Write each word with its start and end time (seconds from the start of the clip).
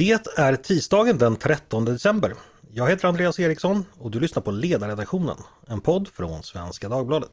Det 0.00 0.38
är 0.38 0.56
tisdagen 0.56 1.18
den 1.18 1.36
13 1.36 1.84
december. 1.84 2.34
Jag 2.70 2.90
heter 2.90 3.08
Andreas 3.08 3.40
Eriksson 3.40 3.84
och 3.98 4.10
du 4.10 4.20
lyssnar 4.20 4.42
på 4.42 4.50
Ledarredaktionen, 4.50 5.36
en 5.66 5.80
podd 5.80 6.08
från 6.08 6.42
Svenska 6.42 6.88
Dagbladet. 6.88 7.30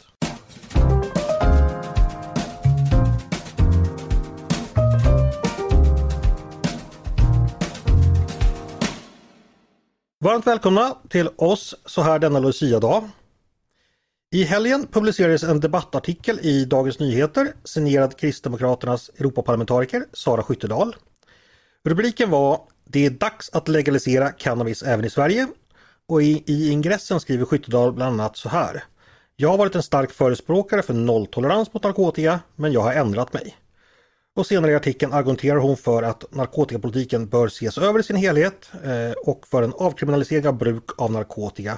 Varmt 10.20 10.48
välkomna 10.48 10.98
till 11.10 11.30
oss 11.36 11.76
så 11.86 12.02
här 12.02 12.20
denna 12.20 12.40
Lucia-dag. 12.40 13.10
I 14.32 14.44
helgen 14.44 14.88
publicerades 14.92 15.44
en 15.44 15.60
debattartikel 15.60 16.40
i 16.42 16.66
Dagens 16.66 17.00
Nyheter 17.00 17.54
signerad 17.64 18.18
Kristdemokraternas 18.18 19.10
Europaparlamentariker 19.10 20.06
Sara 20.14 20.44
Skyttedal. 20.44 20.96
Rubriken 21.86 22.30
var 22.30 22.62
Det 22.86 23.06
är 23.06 23.10
dags 23.10 23.50
att 23.54 23.68
legalisera 23.68 24.32
cannabis 24.32 24.84
även 24.84 25.06
i 25.06 25.10
Sverige 25.10 25.48
och 26.08 26.24
i, 26.24 26.44
i 26.46 26.70
ingressen 26.72 27.20
skriver 27.20 27.46
Skyttedal 27.46 27.94
bland 27.94 28.22
annat 28.22 28.38
så 28.38 28.50
här. 28.50 28.84
Jag 29.36 29.50
har 29.50 29.58
varit 29.58 29.76
en 29.76 29.84
stark 29.84 30.12
förespråkare 30.12 30.82
för 30.82 30.94
nolltolerans 30.94 31.74
mot 31.74 31.84
narkotika 31.84 32.40
men 32.56 32.72
jag 32.72 32.82
har 32.82 32.94
ändrat 32.94 33.34
mig. 33.34 33.56
Och 34.36 34.46
senare 34.46 34.72
i 34.72 34.76
artikeln 34.76 35.14
argumenterar 35.14 35.58
hon 35.58 35.78
för 35.78 36.04
att 36.04 36.32
narkotikapolitiken 36.32 37.28
bör 37.30 37.48
ses 37.48 37.78
över 37.78 38.00
i 38.00 38.04
sin 38.04 38.16
helhet 38.16 38.72
eh, 38.84 39.12
och 39.26 39.48
för 39.48 39.64
en 39.64 39.74
avkriminalisering 39.74 40.48
av 40.48 40.58
bruk 40.58 40.84
av 40.98 41.12
narkotika 41.12 41.78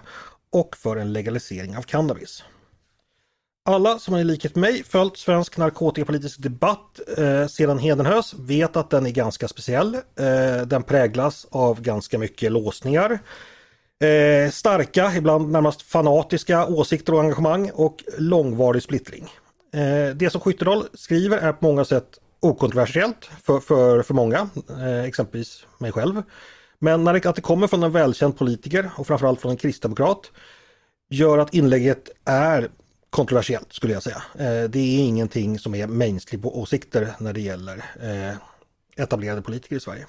och 0.52 0.78
för 0.78 0.98
en 0.98 1.14
legalisering 1.14 1.78
av 1.78 1.82
cannabis. 1.82 2.44
Alla 3.70 4.00
som 4.00 4.16
i 4.16 4.24
likhet 4.24 4.56
med 4.56 4.62
mig 4.62 4.84
följt 4.84 5.18
svensk 5.18 5.58
narkotikapolitisk 5.58 6.40
debatt 6.40 7.00
eh, 7.18 7.48
sedan 7.48 7.80
Hedenhös 7.80 8.34
vet 8.34 8.76
att 8.76 8.90
den 8.90 9.06
är 9.06 9.10
ganska 9.10 9.48
speciell. 9.48 9.96
Eh, 9.96 10.66
den 10.66 10.84
präglas 10.84 11.48
av 11.52 11.82
ganska 11.82 12.18
mycket 12.18 12.52
låsningar. 12.52 13.20
Eh, 14.04 14.52
starka, 14.52 15.14
ibland 15.16 15.52
närmast 15.52 15.82
fanatiska 15.82 16.66
åsikter 16.66 17.14
och 17.14 17.20
engagemang 17.20 17.72
och 17.74 18.04
långvarig 18.18 18.84
splittring. 18.84 19.30
Eh, 19.74 20.16
det 20.16 20.30
som 20.30 20.42
Skyttedal 20.42 20.84
skriver 20.94 21.38
är 21.38 21.54
på 21.54 21.66
många 21.66 21.86
sätt 21.86 22.10
okontroversiellt 22.40 23.30
för, 23.44 23.60
för, 23.60 24.02
för 24.02 24.14
många, 24.14 24.50
eh, 24.70 25.04
exempelvis 25.04 25.66
mig 25.78 25.92
själv. 25.92 26.22
Men 26.80 27.04
när 27.04 27.14
det, 27.14 27.26
att 27.26 27.36
det 27.36 27.42
kommer 27.42 27.68
från 27.68 27.84
en 27.84 27.92
välkänd 27.92 28.38
politiker 28.38 28.90
och 28.96 29.08
framförallt 29.08 29.42
från 29.42 29.52
en 29.52 29.58
kristdemokrat 29.58 30.32
gör 31.10 31.38
att 31.38 31.54
inlägget 31.54 32.10
är 32.26 32.70
kontroversiellt 33.10 33.74
skulle 33.74 33.94
jag 33.94 34.04
säga. 34.04 34.24
Eh, 34.34 34.70
det 34.70 34.80
är 34.80 35.00
ingenting 35.00 35.60
som 35.60 35.76
är 35.76 35.88
mainstream 35.88 36.46
åsikter 36.46 37.08
när 37.20 37.34
det 37.34 37.42
gäller 37.42 37.78
eh, 38.02 38.36
etablerade 39.04 39.42
politiker 39.42 39.76
i 39.76 39.80
Sverige. 39.80 40.06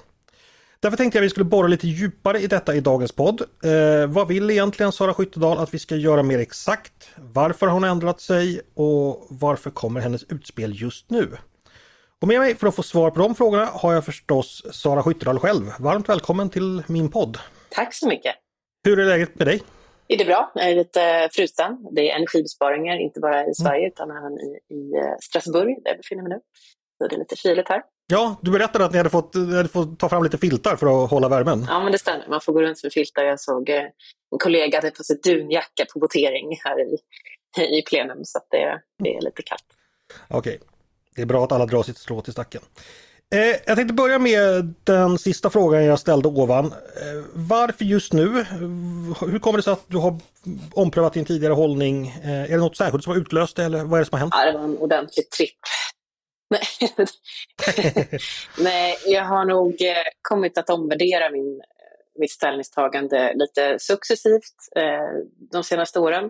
Därför 0.79 0.97
tänkte 0.97 1.17
jag 1.17 1.23
att 1.23 1.25
vi 1.25 1.29
skulle 1.29 1.43
borra 1.43 1.67
lite 1.67 1.87
djupare 1.87 2.39
i 2.39 2.47
detta 2.47 2.75
i 2.75 2.79
dagens 2.79 3.11
podd. 3.11 3.41
Eh, 3.63 4.07
vad 4.07 4.27
vill 4.27 4.49
egentligen 4.49 4.91
Sara 4.91 5.13
Skyttedal 5.13 5.57
att 5.57 5.73
vi 5.73 5.79
ska 5.79 5.95
göra 5.95 6.23
mer 6.23 6.39
exakt? 6.39 7.09
Varför 7.15 7.67
har 7.67 7.73
hon 7.73 7.83
ändrat 7.83 8.21
sig 8.21 8.61
och 8.73 9.27
varför 9.29 9.69
kommer 9.69 10.01
hennes 10.01 10.23
utspel 10.23 10.81
just 10.81 11.09
nu? 11.09 11.37
Och 12.21 12.27
med 12.27 12.39
mig 12.39 12.55
för 12.55 12.67
att 12.67 12.75
få 12.75 12.83
svar 12.83 13.11
på 13.11 13.19
de 13.19 13.35
frågorna 13.35 13.65
har 13.65 13.93
jag 13.93 14.05
förstås 14.05 14.63
Sara 14.71 15.03
Skyttedal 15.03 15.39
själv. 15.39 15.71
Varmt 15.79 16.09
välkommen 16.09 16.49
till 16.49 16.83
min 16.87 17.11
podd. 17.11 17.37
Tack 17.69 17.93
så 17.93 18.07
mycket. 18.07 18.35
Hur 18.83 18.99
är 18.99 19.05
läget 19.05 19.35
med 19.35 19.47
dig? 19.47 19.61
Är 20.13 20.17
det 20.17 20.25
bra? 20.25 20.51
Jag 20.55 20.69
är 20.71 20.75
lite 20.75 21.29
frusen. 21.33 21.77
Det 21.91 22.11
är 22.11 22.15
energibesparingar, 22.15 22.99
inte 22.99 23.19
bara 23.19 23.45
i 23.45 23.53
Sverige 23.53 23.79
mm. 23.79 23.91
utan 23.91 24.11
även 24.11 24.33
i, 24.39 24.59
i 24.69 24.93
eh, 24.97 25.15
Strasbourg 25.21 25.83
där 25.83 25.91
jag 25.91 25.97
befinner 25.97 26.23
mig 26.23 26.29
nu. 26.29 26.39
Så 26.97 27.07
det 27.07 27.15
är 27.15 27.19
lite 27.19 27.35
kyligt 27.35 27.69
här. 27.69 27.81
Ja, 28.07 28.35
du 28.41 28.51
berättade 28.51 28.85
att 28.85 28.91
ni 28.91 28.97
hade 28.97 29.09
fått, 29.09 29.35
hade 29.35 29.69
fått 29.69 29.99
ta 29.99 30.09
fram 30.09 30.23
lite 30.23 30.37
filtar 30.37 30.75
för 30.75 31.03
att 31.03 31.09
hålla 31.09 31.29
värmen. 31.29 31.65
Ja, 31.67 31.83
men 31.83 31.91
det 31.91 31.97
stämmer. 31.97 32.27
Man 32.27 32.41
får 32.41 32.53
gå 32.53 32.61
runt 32.61 32.83
med 32.83 32.93
filtar. 32.93 33.23
Jag 33.23 33.39
såg 33.39 33.69
eh, 33.69 33.81
en 34.31 34.39
kollega 34.39 34.77
hade 34.77 34.91
på 34.91 35.03
sig 35.03 35.19
dunjacka 35.23 35.85
på 35.93 35.99
votering 35.99 36.59
här 36.63 36.79
i, 36.81 36.97
i 37.79 37.81
plenum 37.81 38.25
så 38.25 38.39
det, 38.49 38.81
det 39.03 39.15
är 39.15 39.21
lite 39.21 39.41
kallt. 39.41 39.65
Okej, 40.27 40.59
det 41.15 41.21
är 41.21 41.25
bra 41.25 41.43
att 41.43 41.51
alla 41.51 41.65
drar 41.65 41.83
sitt 41.83 41.97
strå 41.97 42.21
till 42.21 42.33
stacken. 42.33 42.61
Eh, 43.35 43.55
jag 43.65 43.77
tänkte 43.77 43.93
börja 43.93 44.19
med 44.19 44.73
den 44.83 45.17
sista 45.17 45.49
frågan 45.49 45.85
jag 45.85 45.99
ställde 45.99 46.27
ovan. 46.27 46.65
Eh, 46.65 47.23
varför 47.33 47.85
just 47.85 48.13
nu? 48.13 48.45
Hur 49.21 49.39
kommer 49.39 49.57
det 49.57 49.63
sig 49.63 49.73
att 49.73 49.85
du 49.87 49.97
har 49.97 50.19
omprövat 50.73 51.13
din 51.13 51.25
tidigare 51.25 51.53
hållning? 51.53 52.07
Eh, 52.07 52.43
är 52.43 52.49
det 52.49 52.57
något 52.57 52.77
särskilt 52.77 53.03
som 53.03 53.13
har 53.13 53.19
utlöst 53.19 53.55
det 53.55 53.63
eller 53.63 53.83
vad 53.83 53.99
är 53.99 54.03
det 54.03 54.09
som 54.09 54.15
har 54.15 54.19
hänt? 54.19 54.33
Ja, 54.37 54.45
det 54.45 54.57
var 54.57 54.63
en 54.63 54.77
ordentlig 54.77 55.29
tripp. 55.29 55.59
Nej. 56.49 56.61
Jag 59.05 59.25
har 59.25 59.45
nog 59.45 59.75
kommit 60.21 60.57
att 60.57 60.69
omvärdera 60.69 61.29
min, 61.29 61.61
mitt 62.19 62.31
ställningstagande 62.31 63.33
lite 63.33 63.79
successivt 63.79 64.55
de 65.51 65.63
senaste 65.63 65.99
åren. 65.99 66.29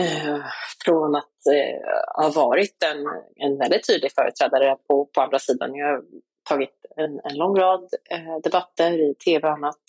Eh, 0.00 0.40
från 0.84 1.16
att 1.16 1.46
eh, 1.46 2.22
ha 2.22 2.30
varit 2.30 2.82
en, 2.82 3.06
en 3.36 3.58
väldigt 3.58 3.86
tydlig 3.86 4.12
företrädare 4.12 4.76
på, 4.88 5.06
på 5.06 5.20
andra 5.20 5.38
sidan. 5.38 5.74
Jag 5.74 5.86
har 5.86 6.02
tagit 6.48 6.86
en, 6.96 7.20
en 7.24 7.36
lång 7.36 7.58
rad 7.58 7.88
eh, 8.10 8.38
debatter 8.42 9.10
i 9.10 9.14
tv 9.14 9.48
och 9.48 9.54
annat 9.54 9.80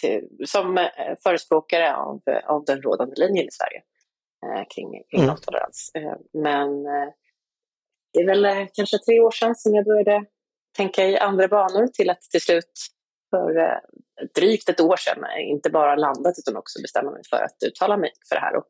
till, 0.00 0.28
som 0.46 0.88
förespråkare 1.22 1.96
av, 1.96 2.20
av 2.44 2.64
den 2.64 2.82
rådande 2.82 3.14
linjen 3.16 3.46
i 3.46 3.50
Sverige 3.50 3.82
kring, 4.74 4.90
kring 5.10 5.20
mm. 5.20 5.26
nolltolerans. 5.26 5.92
men 6.32 6.82
det 8.12 8.20
är 8.20 8.26
väl 8.26 8.66
kanske 8.72 8.98
tre 8.98 9.20
år 9.20 9.30
sedan 9.30 9.54
som 9.54 9.74
jag 9.74 9.84
började 9.84 10.24
tänka 10.76 11.04
i 11.04 11.18
andra 11.18 11.48
banor 11.48 11.86
till 11.86 12.10
att 12.10 12.20
till 12.20 12.40
slut 12.40 12.72
för 13.30 13.80
drygt 14.34 14.68
ett 14.68 14.80
år 14.80 14.96
sedan 14.96 15.24
inte 15.38 15.70
bara 15.70 15.96
landat 15.96 16.34
utan 16.38 16.56
också 16.56 16.82
bestämma 16.82 17.10
mig 17.10 17.22
för 17.30 17.36
att 17.36 17.56
uttala 17.66 17.96
mig 17.96 18.12
för 18.28 18.36
det 18.36 18.40
här. 18.40 18.56
Och 18.56 18.68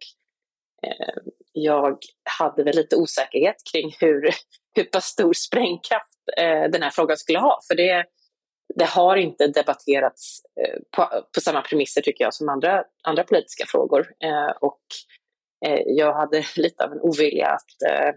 jag 1.53 1.99
hade 2.39 2.65
väl 2.65 2.77
lite 2.77 2.97
osäkerhet 2.97 3.57
kring 3.73 3.97
hur, 4.01 4.31
hur 4.75 4.85
pass 4.85 5.05
stor 5.05 5.33
sprängkraft 5.33 6.19
eh, 6.37 6.71
den 6.71 6.83
här 6.83 6.91
frågan 6.91 7.17
skulle 7.17 7.39
ha. 7.39 7.61
För 7.69 7.75
det, 7.75 8.05
det 8.75 8.85
har 8.85 9.17
inte 9.17 9.47
debatterats 9.47 10.41
eh, 10.61 10.81
på, 10.97 11.25
på, 11.35 11.41
samma 11.41 11.61
premisser 11.63 12.01
tycker 12.01 12.25
jag 12.25 12.35
som 12.35 12.49
andra, 12.49 12.85
andra 13.03 13.25
politiska 13.25 13.65
frågor. 13.69 14.07
och 14.61 14.83
jag 15.87 16.15
hade 16.15 16.45
lite 16.57 16.85
av 16.85 16.93
en 16.93 17.01
ovilja 17.01 17.49
att 17.49 18.11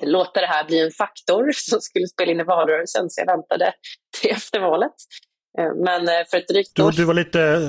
låta 0.00 0.40
det 0.40 0.46
här 0.46 0.64
bli 0.64 0.80
en 0.80 0.90
faktor 0.90 1.50
som 1.54 1.80
skulle 1.80 2.06
spela 2.06 2.32
in 2.32 2.40
i 2.40 2.44
valrörelsen 2.44 3.10
så 3.10 3.20
jag 3.20 3.26
väntade 3.26 3.72
till 4.20 4.30
efter 4.30 4.60
valet. 4.60 4.94
Men 5.74 6.06
för 6.30 6.36
ett 6.36 6.48
drygt 6.48 6.78
år... 6.78 6.90
Du, 6.90 6.96
du 6.96 7.04
var 7.04 7.14
lite 7.14 7.68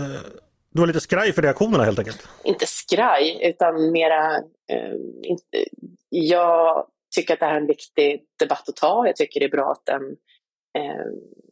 du 0.71 0.79
var 0.79 0.87
lite 0.87 0.99
skraj 0.99 1.33
för 1.33 1.41
reaktionerna 1.41 1.83
helt 1.83 1.99
enkelt? 1.99 2.27
Inte 2.43 2.65
skraj, 2.67 3.39
utan 3.43 3.91
mera... 3.91 4.35
Eh, 4.71 4.93
inte, 5.23 5.65
jag 6.09 6.85
tycker 7.15 7.33
att 7.33 7.39
det 7.39 7.45
här 7.45 7.53
är 7.53 7.61
en 7.61 7.67
viktig 7.67 8.23
debatt 8.39 8.69
att 8.69 8.75
ta. 8.75 9.07
Jag 9.07 9.15
tycker 9.15 9.39
det 9.39 9.45
är 9.45 9.49
bra 9.49 9.71
att, 9.71 9.85
den, 9.85 10.01
eh, 10.77 11.05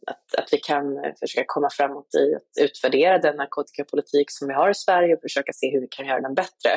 att, 0.06 0.34
att 0.38 0.48
vi 0.52 0.58
kan 0.58 0.84
försöka 1.20 1.44
komma 1.46 1.70
framåt 1.70 2.14
i 2.14 2.34
att 2.34 2.64
utvärdera 2.64 3.18
den 3.18 3.36
narkotikapolitik 3.36 4.30
som 4.30 4.48
vi 4.48 4.54
har 4.54 4.70
i 4.70 4.74
Sverige 4.74 5.14
och 5.14 5.20
försöka 5.20 5.52
se 5.52 5.70
hur 5.70 5.80
vi 5.80 5.88
kan 5.88 6.06
göra 6.06 6.20
den 6.20 6.34
bättre. 6.34 6.72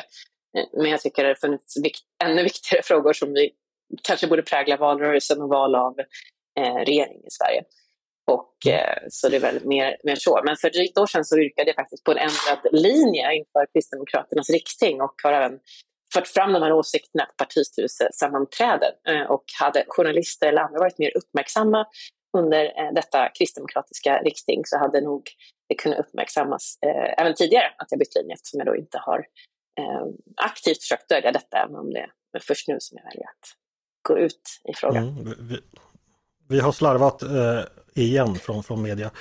Eh, 0.58 0.66
men 0.74 0.92
jag 0.92 1.02
tycker 1.02 1.24
det 1.24 1.30
har 1.30 1.36
funnits 1.36 1.84
vikt, 1.84 2.04
ännu 2.24 2.44
viktigare 2.44 2.84
frågor 2.86 3.14
som 3.14 3.34
vi 3.34 3.52
kanske 4.04 4.28
borde 4.28 4.42
prägla 4.42 4.78
valrörelsen 4.78 5.42
och 5.42 5.50
val 5.50 5.76
av 5.76 6.00
eh, 6.60 6.76
regering 6.76 7.18
i 7.18 7.32
Sverige. 7.32 7.64
Och, 8.28 8.68
eh, 8.68 8.98
så 9.10 9.30
det 9.30 9.36
är 9.36 9.40
väl 9.40 9.66
mer, 9.66 9.98
mer 10.04 10.16
så. 10.16 10.42
Men 10.46 10.56
för 10.58 10.70
drygt 10.70 10.98
år 10.98 11.08
sedan 11.08 11.26
så 11.26 11.38
yrkade 11.38 11.70
jag 11.70 11.76
faktiskt 11.76 12.04
på 12.04 12.12
en 12.12 12.18
ändrad 12.18 12.72
linje 12.72 13.34
inför 13.34 13.66
Kristdemokraternas 13.74 14.50
riksting 14.50 15.02
och 15.02 15.14
har 15.24 15.34
även 15.34 15.60
fört 16.14 16.28
fram 16.28 16.54
de 16.54 16.64
här 16.64 16.74
åsikterna 16.74 17.26
på 17.26 17.34
partistyrelsesammanträden. 17.38 18.94
Eh, 19.08 19.22
och 19.22 19.44
hade 19.60 19.86
journalister 19.88 20.48
eller 20.48 20.62
andra 20.62 20.80
varit 20.80 20.98
mer 20.98 21.18
uppmärksamma 21.18 21.86
under 22.38 22.66
eh, 22.66 22.94
detta 22.94 23.30
kristdemokratiska 23.30 24.18
riksting 24.18 24.62
så 24.66 24.78
hade 24.78 25.02
nog 25.02 25.24
det 25.70 25.76
kunnat 25.76 26.00
uppmärksammas 26.00 26.78
även 27.18 27.34
tidigare 27.34 27.74
att 27.78 27.88
jag 27.90 28.00
bytt 28.00 28.16
linje 28.16 28.34
eftersom 28.34 28.60
jag 28.60 28.68
då 28.68 28.76
inte 28.76 28.98
har 28.98 29.26
aktivt 30.36 30.82
försökt 30.82 31.10
dölja 31.10 31.32
detta 31.32 31.58
även 31.58 31.76
om 31.76 31.94
det 31.94 32.10
är 32.38 32.40
först 32.40 32.68
nu 32.68 32.76
som 32.80 32.98
jag 32.98 33.06
väljer 33.06 33.26
att 33.26 33.56
gå 34.02 34.18
ut 34.18 34.62
i 34.64 34.74
frågan. 34.74 35.08
Mm, 35.08 35.34
vi, 35.50 35.60
vi, 36.52 36.60
har 36.60 36.72
slarvat 36.72 37.24
eh, 37.24 37.60
igen 37.94 38.36
från, 38.36 38.64
från 38.64 38.82
media. 38.82 39.12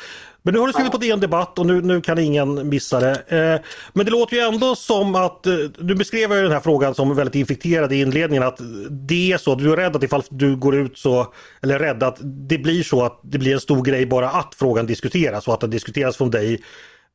Men 0.43 0.55
nu 0.55 0.61
har 0.61 0.67
du 0.67 0.73
skrivit 0.73 0.93
på 0.93 0.99
DN 0.99 1.21
Debatt 1.21 1.59
och 1.59 1.67
nu, 1.67 1.83
nu 1.83 2.01
kan 2.01 2.19
ingen 2.19 2.69
missa 2.69 3.01
det. 3.01 3.23
Eh, 3.29 3.67
men 3.93 4.07
det 4.07 4.13
låter 4.13 4.37
ju 4.37 4.43
ändå 4.43 4.77
som 4.77 5.15
att, 5.15 5.47
eh, 5.47 5.55
du 5.79 5.95
beskrev 5.95 6.33
ju 6.33 6.43
den 6.43 6.53
här 6.53 6.61
frågan 6.61 6.95
som 6.95 7.17
väldigt 7.17 7.35
infekterad 7.35 7.93
i 7.93 8.01
inledningen, 8.01 8.43
att 8.43 8.59
det 8.91 9.33
är 9.33 9.39
så, 9.39 9.55
du 9.55 9.73
är 9.73 9.77
rädd 9.77 9.97
att 9.97 10.03
ifall 10.03 10.23
du 10.31 10.57
går 10.57 10.77
ut 10.77 10.99
så, 10.99 11.33
eller 11.63 11.79
rädd 11.79 12.03
att 12.03 12.17
det 12.21 12.59
blir 12.59 12.83
så 12.83 13.03
att 13.03 13.21
det 13.23 13.39
blir 13.39 13.55
en 13.55 13.61
stor 13.61 13.83
grej 13.83 14.07
bara 14.07 14.31
att 14.31 14.55
frågan 14.55 14.87
diskuteras 14.87 15.49
och 15.49 15.55
att 15.55 15.61
den 15.61 15.71
diskuteras 15.71 16.17
från 16.17 16.31
dig. 16.31 16.63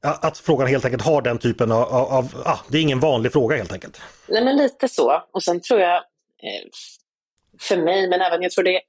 Att 0.02 0.38
frågan 0.38 0.68
helt 0.68 0.86
enkelt 0.86 1.04
har 1.04 1.22
den 1.22 1.38
typen 1.38 1.72
av, 1.72 1.94
av 1.94 2.30
ah, 2.46 2.60
det 2.68 2.78
är 2.78 2.82
ingen 2.82 3.00
vanlig 3.00 3.32
fråga 3.32 3.58
helt 3.58 3.74
enkelt. 3.74 4.02
Nej 4.28 4.44
men 4.44 4.58
lite 4.58 4.88
så. 4.90 5.24
Och 5.34 5.44
sen 5.44 5.62
tror 5.62 5.80
jag, 5.80 5.96
eh, 5.96 6.70
för 7.60 7.78
mig, 7.78 8.10
men 8.10 8.22
även 8.22 8.42
jag 8.42 8.52
tror 8.52 8.64
det 8.64 8.82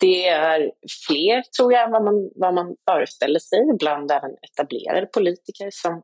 det 0.00 0.28
är 0.28 0.72
fler, 1.06 1.42
tror 1.58 1.72
jag, 1.72 1.84
än 1.84 1.90
vad 1.90 2.04
man, 2.04 2.30
vad 2.34 2.54
man 2.54 2.76
föreställer 2.90 3.38
sig. 3.38 3.58
Ibland 3.74 4.10
även 4.10 4.30
etablerade 4.42 5.06
politiker 5.06 5.68
som, 5.72 6.02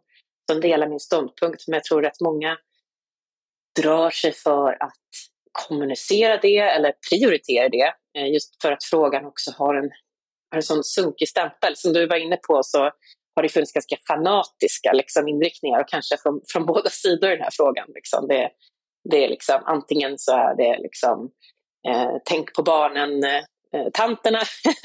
som 0.50 0.60
delar 0.60 0.88
min 0.88 1.00
ståndpunkt. 1.00 1.64
Men 1.68 1.74
jag 1.74 1.84
tror 1.84 2.06
att 2.06 2.20
många 2.20 2.56
drar 3.82 4.10
sig 4.10 4.32
för 4.32 4.82
att 4.82 4.96
kommunicera 5.52 6.36
det 6.36 6.58
eller 6.58 6.94
prioritera 7.10 7.68
det. 7.68 7.92
Eh, 8.18 8.32
just 8.32 8.62
för 8.62 8.72
att 8.72 8.84
frågan 8.84 9.24
också 9.24 9.50
har 9.58 9.74
en, 9.74 9.90
har 10.50 10.56
en 10.56 10.62
sån 10.62 10.84
sunkig 10.84 11.28
stämpel. 11.28 11.76
Som 11.76 11.92
du 11.92 12.06
var 12.06 12.16
inne 12.16 12.36
på 12.36 12.60
så 12.62 12.90
har 13.36 13.42
det 13.42 13.48
funnits 13.48 13.72
ganska 13.72 13.96
fanatiska 14.08 14.92
liksom, 14.92 15.28
inriktningar 15.28 15.80
och 15.80 15.88
kanske 15.88 16.16
från, 16.16 16.40
från 16.52 16.66
båda 16.66 16.90
sidor 16.90 17.30
i 17.30 17.34
den 17.36 17.42
här 17.42 17.52
frågan. 17.52 17.86
Liksom. 17.94 18.28
Det, 18.28 18.50
det 19.10 19.24
är 19.24 19.28
liksom, 19.28 19.62
antingen 19.64 20.18
så 20.18 20.32
är 20.32 20.56
det 20.56 20.78
liksom, 20.82 21.30
eh, 21.88 22.12
tänk 22.24 22.54
på 22.54 22.62
barnen, 22.62 23.24
eh, 23.24 23.42
tanterna 23.92 24.40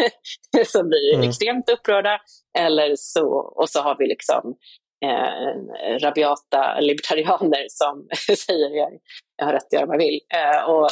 som 0.65 0.87
blir 0.87 1.13
mm. 1.13 1.29
extremt 1.29 1.69
upprörda. 1.69 2.21
Eller 2.57 2.95
så, 2.95 3.27
och 3.29 3.69
så 3.69 3.81
har 3.81 3.97
vi 3.99 4.07
liksom 4.07 4.55
eh, 5.03 5.99
rabiata 5.99 6.79
libertarianer 6.79 7.65
som 7.69 8.07
säger 8.37 8.69
jag, 8.69 8.99
jag 9.35 9.45
har 9.45 9.53
rätt 9.53 9.65
att 9.65 9.73
göra 9.73 9.85
vad 9.85 9.95
jag 9.95 10.05
vill. 10.05 10.19
Eh, 10.33 10.69
och, 10.69 10.89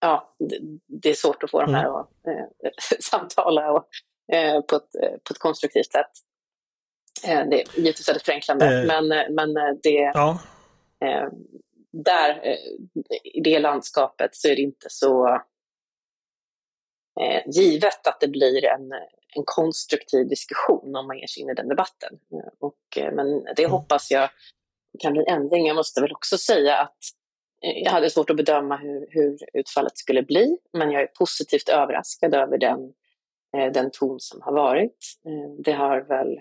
ja, 0.00 0.34
det, 0.38 0.58
det, 1.02 1.10
är 1.10 1.14
svårt 1.14 1.42
att 1.42 1.50
få 1.50 1.60
mm. 1.60 1.72
de 1.72 1.78
här 1.78 1.88
mm. 1.88 2.00
att 2.00 2.26
eh, 2.26 2.70
samtala 3.00 3.72
och, 3.72 3.88
eh, 4.32 4.60
på, 4.60 4.76
ett, 4.76 4.90
på 5.24 5.32
ett 5.32 5.38
konstruktivt 5.38 5.92
sätt. 5.92 6.10
Eh, 7.26 7.48
det 7.48 7.62
är 7.62 7.78
givetvis 7.78 8.08
väldigt 8.08 8.24
förenklande, 8.24 8.80
eh. 8.80 8.86
men, 8.86 9.34
men 9.34 9.54
det... 9.82 10.12
Ja. 10.14 10.38
där, 11.92 12.58
i 13.24 13.40
det 13.40 13.58
landskapet, 13.58 14.34
så 14.34 14.48
är 14.48 14.56
det 14.56 14.62
inte 14.62 14.86
så 14.90 15.40
givet 17.46 18.06
att 18.06 18.20
det 18.20 18.28
blir 18.28 18.64
en, 18.64 18.92
en 19.36 19.42
konstruktiv 19.44 20.28
diskussion 20.28 20.96
om 20.96 21.06
man 21.06 21.18
ger 21.18 21.26
sig 21.26 21.42
in 21.42 21.50
i 21.50 21.54
den 21.54 21.68
debatten. 21.68 22.18
Och, 22.60 22.78
men 23.12 23.44
det 23.56 23.62
mm. 23.62 23.70
hoppas 23.70 24.10
jag 24.10 24.30
kan 24.98 25.12
bli 25.12 25.24
ändring. 25.28 25.66
Jag 25.66 25.76
måste 25.76 26.00
väl 26.00 26.12
också 26.12 26.38
säga 26.38 26.76
att 26.76 26.98
jag 27.60 27.90
hade 27.90 28.10
svårt 28.10 28.30
att 28.30 28.36
bedöma 28.36 28.76
hur, 28.76 29.06
hur 29.10 29.38
utfallet 29.52 29.98
skulle 29.98 30.22
bli, 30.22 30.58
men 30.72 30.90
jag 30.90 31.02
är 31.02 31.06
positivt 31.06 31.68
överraskad 31.68 32.34
över 32.34 32.58
den, 32.58 32.92
den 33.72 33.90
ton 33.90 34.20
som 34.20 34.42
har 34.42 34.52
varit. 34.52 34.98
Det 35.64 35.72
har 35.72 36.00
väl 36.00 36.40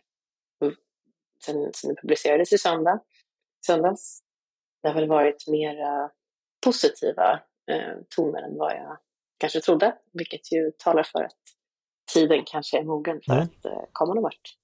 sen, 1.45 1.73
sen 1.73 1.89
det 1.89 2.01
publicerades 2.01 2.53
i 2.53 2.57
söndag, 2.57 2.99
söndags. 3.65 4.19
Det 4.81 4.89
har 4.89 4.95
väl 4.95 5.09
varit 5.09 5.47
mera 5.47 6.11
positiva 6.63 7.41
eh, 7.71 7.97
toner 8.15 8.41
än 8.41 8.57
vad 8.57 8.71
jag 8.71 8.97
kanske 9.43 9.61
trodde, 9.61 9.95
vilket 10.13 10.51
ju 10.51 10.71
talar 10.77 11.03
för 11.03 11.23
att 11.23 11.37
tiden 12.13 12.43
kanske 12.45 12.79
är 12.79 12.83
mogen 12.83 13.21
för 13.25 13.33
mm. 13.33 13.43
att 13.43 13.65
eh, 13.65 13.71
komma 13.91 14.13
någon 14.13 14.23
vart. 14.23 14.55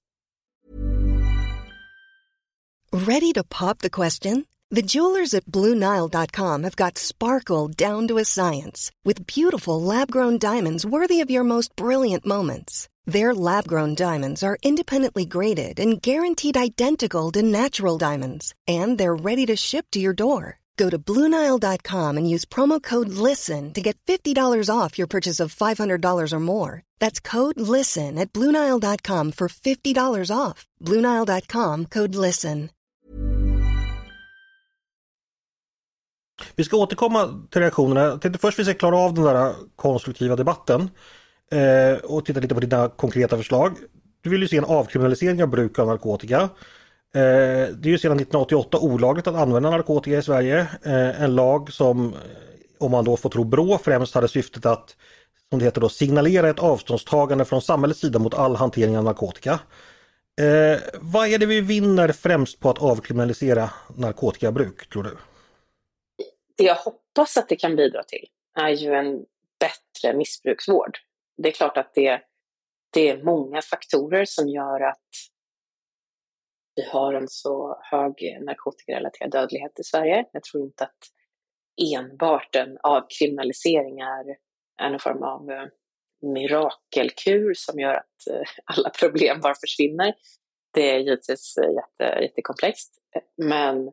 Ready 3.08 3.32
to 3.32 3.42
pop 3.58 3.78
the 3.78 3.90
question? 3.90 4.44
The 4.74 4.82
jewelers 4.82 5.34
at 5.34 5.44
BlueNile.com 5.44 6.62
have 6.64 6.76
got 6.76 6.98
sparkle 6.98 7.68
down 7.88 8.08
to 8.08 8.18
a 8.18 8.24
science 8.24 8.92
with 9.04 9.26
beautiful 9.26 9.82
lab-grown 9.82 10.38
diamonds 10.38 10.86
worthy 10.86 11.24
of 11.24 11.30
your 11.30 11.44
most 11.44 11.76
brilliant 11.76 12.26
moments. 12.26 12.88
Their 13.12 13.34
lab 13.34 13.66
grown 13.66 13.94
diamonds 13.94 14.42
are 14.42 14.58
independently 14.62 15.26
graded 15.26 15.80
and 15.80 16.02
guaranteed 16.02 16.56
identical 16.56 17.32
to 17.32 17.42
natural 17.42 17.98
diamonds, 17.98 18.54
and 18.68 18.98
they're 18.98 19.24
ready 19.24 19.46
to 19.46 19.56
ship 19.56 19.86
to 19.90 19.98
your 19.98 20.14
door. 20.14 20.59
Go 20.80 20.90
to 20.90 20.98
Bluenile.com 20.98 22.16
and 22.16 22.34
use 22.34 22.48
promo 22.48 22.80
code 22.82 23.08
LISTEN 23.08 23.72
to 23.72 23.80
get 23.80 23.96
$50 24.06 24.76
off 24.76 24.98
your 24.98 25.08
purchase 25.08 25.44
of 25.44 25.54
$500 25.54 26.32
or 26.32 26.40
more. 26.40 26.82
That's 27.00 27.20
code 27.32 27.60
LISTEN 27.60 28.18
at 28.18 28.32
Bluenile.com 28.32 29.32
for 29.32 29.48
$50 29.48 30.36
off. 30.36 30.66
Bluenile.com 30.84 31.86
code 31.86 32.14
LISTEN. 32.14 32.68
Vi 36.56 36.64
ska 36.64 36.76
återkomma 36.76 37.46
till 37.50 37.60
reaktionerna. 37.60 38.00
Jag 38.00 38.20
tänkte 38.20 38.38
först 38.38 38.58
vi 38.58 38.64
ska 38.64 38.74
klara 38.74 38.96
av 38.96 39.14
den 39.14 39.24
där 39.24 39.54
konstruktiva 39.76 40.36
debatten. 40.36 40.90
eh, 41.50 41.98
och 42.04 42.24
titta 42.24 42.40
lite 42.40 42.54
på 42.54 42.60
dina 42.60 42.88
konkreta 42.88 43.36
förslag. 43.36 43.76
Du 44.22 44.30
vill 44.30 44.42
ju 44.42 44.48
se 44.48 44.56
en 44.56 44.64
avkriminalisering 44.64 45.42
av 45.42 45.48
bruk 45.48 45.78
av 45.78 45.86
narkotika. 45.86 46.48
Eh, 47.14 47.74
det 47.74 47.88
är 47.88 47.90
ju 47.90 47.98
sedan 47.98 48.16
1988 48.16 48.78
olagligt 48.78 49.26
att 49.26 49.34
använda 49.34 49.70
narkotika 49.70 50.18
i 50.18 50.22
Sverige. 50.22 50.58
Eh, 50.82 51.22
en 51.22 51.34
lag 51.34 51.72
som, 51.72 52.14
eh, 52.14 52.20
om 52.78 52.90
man 52.90 53.04
då 53.04 53.16
får 53.16 53.30
tro 53.30 53.44
Brå, 53.44 53.78
främst 53.78 54.14
hade 54.14 54.28
syftet 54.28 54.66
att 54.66 54.96
som 55.50 55.58
det 55.58 55.64
heter 55.64 55.80
då, 55.80 55.88
signalera 55.88 56.50
ett 56.50 56.58
avståndstagande 56.58 57.44
från 57.44 57.62
samhällets 57.62 58.00
sida 58.00 58.18
mot 58.18 58.34
all 58.34 58.56
hantering 58.56 58.98
av 58.98 59.04
narkotika. 59.04 59.60
Eh, 60.40 60.80
vad 61.00 61.28
är 61.28 61.38
det 61.38 61.46
vi 61.46 61.60
vinner 61.60 62.12
främst 62.12 62.60
på 62.60 62.70
att 62.70 62.82
avkriminalisera 62.82 63.70
narkotikabruk, 63.96 64.88
tror 64.88 65.02
du? 65.02 65.16
Det 66.56 66.64
jag 66.64 66.74
hoppas 66.74 67.36
att 67.36 67.48
det 67.48 67.56
kan 67.56 67.76
bidra 67.76 68.02
till 68.02 68.26
är 68.60 68.68
ju 68.68 68.94
en 68.94 69.24
bättre 69.60 70.16
missbruksvård 70.16 70.98
det 71.42 71.48
är 71.48 71.52
klart 71.52 71.76
att 71.76 71.94
det, 71.94 72.20
det 72.92 73.08
är 73.08 73.22
många 73.22 73.62
faktorer 73.62 74.24
som 74.24 74.48
gör 74.48 74.80
att 74.80 74.98
vi 76.80 76.86
har 76.86 77.14
en 77.14 77.28
så 77.28 77.78
hög 77.90 78.38
narkotikarelaterad 78.40 79.30
dödlighet 79.30 79.80
i 79.80 79.84
Sverige. 79.84 80.24
Jag 80.32 80.42
tror 80.42 80.62
inte 80.62 80.84
att 80.84 80.98
enbart 81.94 82.56
en 82.56 82.78
avkriminalisering 82.82 84.00
är, 84.00 84.36
någon 84.90 85.00
form 85.00 85.22
av 85.22 85.50
eh, 85.50 85.66
mirakelkur 86.32 87.54
som 87.54 87.80
gör 87.80 87.94
att 87.94 88.26
eh, 88.30 88.48
alla 88.64 88.90
problem 89.00 89.40
bara 89.40 89.54
försvinner. 89.54 90.14
Det 90.74 90.90
är 90.90 90.98
givetvis 90.98 91.56
eh, 91.58 91.70
jätte, 91.74 92.22
jättekomplext, 92.22 92.94
men 93.36 93.92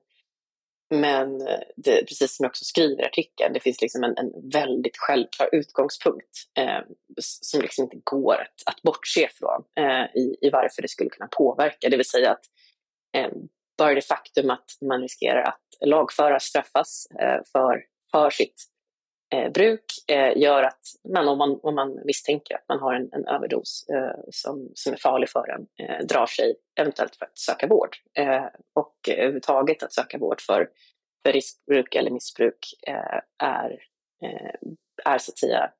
men 0.89 1.37
det, 1.75 2.05
precis 2.07 2.35
som 2.35 2.43
jag 2.43 2.49
också 2.49 2.65
skriver 2.65 3.03
i 3.03 3.05
artikeln, 3.05 3.53
det 3.53 3.59
finns 3.59 3.81
liksom 3.81 4.03
en, 4.03 4.17
en 4.17 4.49
väldigt 4.49 4.97
självklar 4.97 5.49
utgångspunkt 5.51 6.29
eh, 6.57 6.81
som 7.21 7.61
liksom 7.61 7.83
inte 7.83 7.97
går 8.03 8.33
att, 8.33 8.73
att 8.73 8.81
bortse 8.81 9.29
från 9.33 9.63
eh, 9.75 10.21
i, 10.21 10.37
i 10.41 10.49
varför 10.49 10.81
det 10.81 10.87
skulle 10.87 11.09
kunna 11.09 11.27
påverka. 11.27 11.89
Det 11.89 11.97
vill 11.97 12.09
säga 12.09 12.31
att 12.31 12.45
Eh, 13.15 13.31
bara 13.77 13.93
det 13.93 14.07
faktum 14.07 14.49
att 14.49 14.71
man 14.81 15.01
riskerar 15.01 15.41
att 15.41 15.61
lagföras, 15.85 16.43
straffas 16.43 17.07
eh, 17.19 17.39
för, 17.51 17.83
för 18.11 18.29
sitt 18.29 18.63
eh, 19.33 19.51
bruk 19.51 19.85
eh, 20.07 20.37
gör 20.37 20.63
att 20.63 20.81
man 21.13 21.27
om, 21.27 21.37
man, 21.37 21.59
om 21.63 21.75
man 21.75 21.99
misstänker 22.05 22.55
att 22.55 22.65
man 22.69 22.79
har 22.79 22.93
en, 22.93 23.09
en 23.11 23.27
överdos 23.27 23.85
eh, 23.89 24.19
som, 24.31 24.71
som 24.73 24.93
är 24.93 24.97
farlig 24.97 25.29
för 25.29 25.49
en, 25.49 25.67
drar 26.07 26.25
sig 26.25 26.55
eventuellt 26.79 27.15
för 27.15 27.25
att 27.25 27.37
söka 27.37 27.67
vård. 27.67 27.97
och 28.75 28.95
överhuvudtaget 29.09 29.83
att 29.83 29.93
söka 29.93 30.17
vård 30.17 30.41
för 30.41 30.67
för 31.27 31.33
riskbruk 31.33 31.95
eller 31.95 32.11
missbruk 32.11 32.73
eh, 32.87 33.19
är, 33.37 33.71
eh, 34.23 34.51
är 35.05 35.17
så 35.17 35.31
att 35.31 35.37
säga 35.37 35.71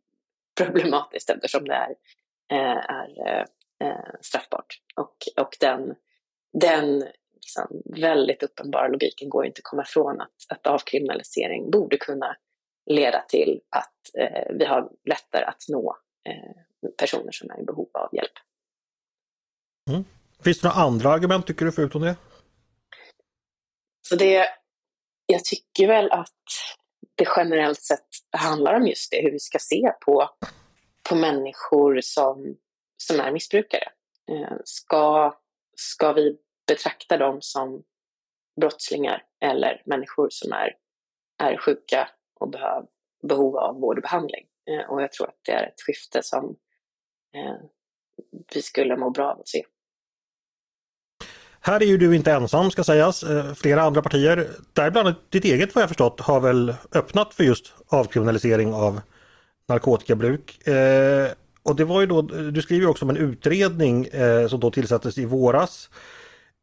problematiskt 0.58 1.30
eftersom 1.30 1.68
det 1.68 1.74
är, 1.74 1.92
eh, 2.52 2.78
är 3.00 3.46
straffbart. 4.22 4.82
Och, 4.96 5.18
och 5.38 5.58
den, 5.60 5.96
den 6.54 7.08
liksom 7.42 7.82
väldigt 8.02 8.44
uppenbara 8.44 8.88
logiken 8.88 9.30
går 9.30 9.46
inte 9.46 9.60
att 9.60 9.64
komma 9.64 9.84
ifrån 9.84 10.22
att, 10.22 10.36
att 10.50 10.68
avkriminalisering 10.68 11.72
borde 11.72 11.98
kunna 11.98 12.36
leda 12.90 13.22
till 13.22 13.62
att 13.70 14.16
eh, 14.20 14.56
vi 14.60 14.66
har 14.66 14.90
lättare 15.10 15.46
att 15.46 15.64
nå 15.70 15.98
eh, 16.30 16.90
personer 16.98 17.32
som 17.32 17.52
är 17.52 17.62
i 17.62 17.64
behov 17.64 17.90
av 17.94 18.16
hjälp. 18.16 18.32
Mm. 19.90 20.06
Finns 20.44 20.62
det 20.62 20.68
några 20.68 20.82
andra 20.82 21.10
argument 21.10 21.48
tycker 21.48 21.66
du 21.66 21.72
förutom 21.72 22.02
det? 22.02 22.16
Så 24.10 24.16
det 24.16 24.48
jag 25.26 25.46
tycker 25.46 25.88
väl 25.88 26.12
att 26.12 26.34
det 27.16 27.28
generellt 27.38 27.82
sett 27.82 28.08
handlar 28.38 28.74
om 28.74 28.88
just 28.88 29.12
det, 29.12 29.22
hur 29.22 29.32
vi 29.32 29.40
ska 29.40 29.60
se 29.60 29.92
på, 30.06 30.30
på 31.10 31.16
människor 31.16 32.00
som, 32.02 32.56
som 32.98 33.20
är 33.20 33.32
missbrukare. 33.32 33.84
Eh, 34.32 34.58
ska, 34.64 35.36
ska 35.78 36.14
vi 36.14 36.38
betrakta 36.68 37.18
dem 37.18 37.38
som 37.42 37.84
brottslingar 38.62 39.24
eller 39.46 39.82
människor 39.86 40.28
som 40.32 40.52
är, 40.52 40.76
är 41.44 41.58
sjuka 41.58 42.10
och 42.40 42.50
behöv, 42.50 42.86
behov 43.28 43.58
av 43.58 43.76
vård 43.76 43.98
och 43.98 44.02
behandling? 44.02 44.46
Eh, 44.70 44.90
och 44.90 45.02
jag 45.02 45.12
tror 45.12 45.28
att 45.28 45.40
det 45.46 45.52
är 45.52 45.64
ett 45.68 45.82
skifte 45.88 46.24
som 46.24 46.56
eh, 47.36 47.56
vi 48.54 48.62
skulle 48.62 48.98
må 48.98 49.10
bra 49.10 49.32
av 49.32 49.40
att 49.40 49.48
se. 49.48 49.66
Här 51.60 51.82
är 51.82 51.86
ju 51.86 51.98
du 51.98 52.16
inte 52.16 52.32
ensam 52.32 52.72
ska 52.72 52.84
sägas. 52.84 53.24
Eh, 53.24 53.54
flera 53.54 53.82
andra 53.82 54.02
partier, 54.02 54.50
däribland 54.74 55.16
ditt 55.30 55.46
eget 55.46 55.76
vad 55.76 55.82
jag 55.82 55.90
förstått, 55.90 56.20
har 56.20 56.40
väl 56.40 56.74
öppnat 56.92 57.34
för 57.34 57.44
just 57.44 57.74
avkriminalisering 57.88 58.74
av 58.74 59.02
narkotikabruk. 59.68 60.68
Eh, 60.68 61.28
och 61.64 61.76
det 61.76 61.86
var 61.86 62.02
ju 62.02 62.08
då, 62.08 62.22
du 62.22 62.62
skriver 62.62 62.88
också 62.88 63.06
om 63.06 63.10
en 63.10 63.18
utredning 63.18 64.06
eh, 64.06 64.48
som 64.48 64.60
då 64.60 64.72
tillsattes 64.72 65.18
i 65.18 65.26
våras 65.26 65.90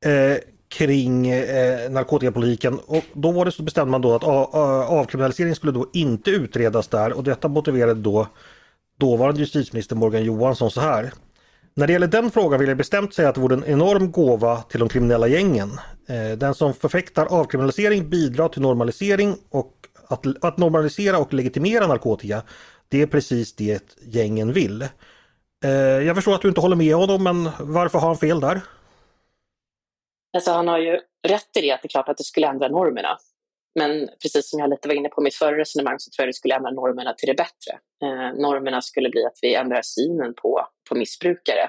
Eh, 0.05 0.39
kring 0.69 1.27
eh, 1.27 1.91
narkotikapolitiken 1.91 2.79
och 2.87 3.05
då 3.13 3.33
var 3.33 3.45
det 3.45 3.53
så 3.53 3.63
bestämde 3.63 3.91
man 3.91 4.01
då 4.01 4.15
att 4.15 4.25
avkriminalisering 4.25 5.55
skulle 5.55 5.73
då 5.73 5.87
inte 5.93 6.31
utredas 6.31 6.89
där 6.89 7.13
och 7.13 7.25
detta 7.25 7.49
motiverade 7.49 8.01
då 8.01 8.29
dåvarande 8.99 9.41
justitieminister 9.41 9.97
Morgan 9.97 10.25
Johansson 10.25 10.71
så 10.71 10.81
här. 10.81 11.13
När 11.75 11.87
det 11.87 11.93
gäller 11.93 12.07
den 12.07 12.31
frågan 12.31 12.61
vill 12.61 12.69
jag 12.69 12.79
bestämt 12.79 13.15
säga 13.15 13.29
att 13.29 13.35
det 13.35 13.41
vore 13.41 13.55
en 13.55 13.65
enorm 13.65 14.13
gåva 14.13 14.63
till 14.63 14.81
de 14.81 14.89
kriminella 14.89 15.27
gängen. 15.27 15.71
Eh, 16.09 16.39
den 16.39 16.55
som 16.55 16.75
förfäktar 16.75 17.27
avkriminalisering 17.27 18.11
bidrar 18.11 18.49
till 18.49 18.63
normalisering 18.63 19.37
och 19.51 19.73
att, 20.09 20.45
att 20.45 20.59
normalisera 20.59 21.19
och 21.19 21.35
legitimera 21.35 21.87
narkotika. 21.87 22.43
Det 22.89 23.03
är 23.03 23.07
precis 23.07 23.53
det 23.57 23.83
gängen 24.03 24.53
vill. 24.53 24.83
Eh, 25.65 25.71
jag 25.71 26.17
förstår 26.17 26.35
att 26.35 26.43
du 26.43 26.49
inte 26.49 26.61
håller 26.61 26.77
med 26.77 26.95
honom, 26.95 27.23
men 27.23 27.51
varför 27.61 27.99
har 27.99 28.09
han 28.09 28.17
fel 28.17 28.41
där? 28.41 28.61
Alltså 30.35 30.51
han 30.51 30.69
har 30.69 30.79
ju 30.79 31.01
rätt 31.29 31.57
i 31.57 31.61
det 31.61 31.71
att 31.71 31.83
det 31.83 31.87
är 31.87 31.89
klart 31.89 32.09
att 32.09 32.17
det 32.17 32.25
skulle 32.25 32.47
ändra 32.47 32.69
normerna. 32.69 33.19
Men 33.79 34.09
precis 34.23 34.51
som 34.51 34.61
jag 34.61 34.71
lite 34.71 34.89
var 34.89 34.95
inne 34.95 35.09
på 35.09 35.23
i 35.23 35.25
mitt 35.25 35.35
förra 35.35 35.59
resonemang 35.59 35.99
så 35.99 36.11
tror 36.11 36.23
jag 36.23 36.29
det 36.29 36.37
skulle 36.37 36.55
ändra 36.55 36.71
normerna 36.71 37.13
till 37.13 37.27
det 37.27 37.35
bättre. 37.35 37.73
Eh, 38.03 38.41
normerna 38.41 38.83
skulle 38.83 39.11
bli 39.11 39.25
att 39.25 39.39
vi 39.43 39.55
ändrar 39.55 39.83
synen 39.83 40.35
på, 40.35 40.67
på 40.89 40.95
missbrukare 40.95 41.69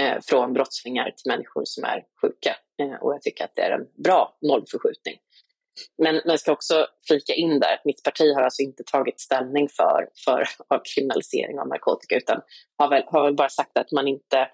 eh, 0.00 0.18
från 0.22 0.52
brottslingar 0.52 1.04
till 1.04 1.32
människor 1.32 1.62
som 1.64 1.84
är 1.84 2.04
sjuka. 2.22 2.56
Eh, 2.82 3.02
och 3.02 3.14
jag 3.14 3.22
tycker 3.22 3.44
att 3.44 3.52
det 3.54 3.62
är 3.62 3.70
en 3.70 3.86
bra 4.04 4.38
nollförskjutning. 4.42 5.18
Men 6.02 6.20
jag 6.24 6.40
ska 6.40 6.52
också 6.52 6.86
flika 7.08 7.34
in 7.34 7.60
där 7.60 7.74
att 7.74 7.84
mitt 7.84 8.02
parti 8.02 8.34
har 8.34 8.42
alltså 8.42 8.62
inte 8.62 8.82
tagit 8.92 9.20
ställning 9.20 9.68
för, 9.68 10.08
för 10.24 10.48
avkriminalisering 10.68 11.60
av 11.60 11.68
narkotika 11.68 12.16
utan 12.16 12.40
har 12.78 12.88
väl, 12.88 13.02
har 13.06 13.24
väl 13.24 13.34
bara 13.34 13.48
sagt 13.48 13.78
att 13.78 13.92
man 13.92 14.08
inte 14.08 14.48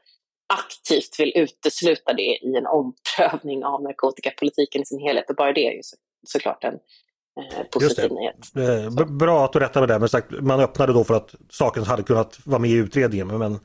aktivt 0.58 1.20
vill 1.20 1.32
utesluta 1.34 2.12
det 2.12 2.22
i 2.22 2.56
en 2.56 2.66
omprövning 2.66 3.64
av 3.64 3.82
narkotikapolitiken 3.82 4.82
i 4.82 4.84
sin 4.84 5.00
helhet. 5.00 5.30
Och 5.30 5.36
bara 5.36 5.52
det 5.52 5.66
är 5.66 5.72
ju 5.72 5.82
så, 5.82 5.96
såklart 6.26 6.64
en 6.64 6.74
eh, 6.74 7.64
positiv 7.72 8.10
nyhet. 8.12 8.36
Eh, 8.56 9.06
bra 9.06 9.44
att 9.44 9.52
du 9.52 9.58
rättar 9.58 9.80
med 9.80 9.88
det, 9.88 9.98
men 9.98 10.08
sagt, 10.08 10.30
man 10.30 10.60
öppnade 10.60 10.92
då 10.92 11.04
för 11.04 11.14
att 11.14 11.34
saken 11.50 11.84
hade 11.84 12.02
kunnat 12.02 12.38
vara 12.44 12.58
med 12.58 12.70
i 12.70 12.74
utredningen. 12.74 13.38
Men, 13.38 13.58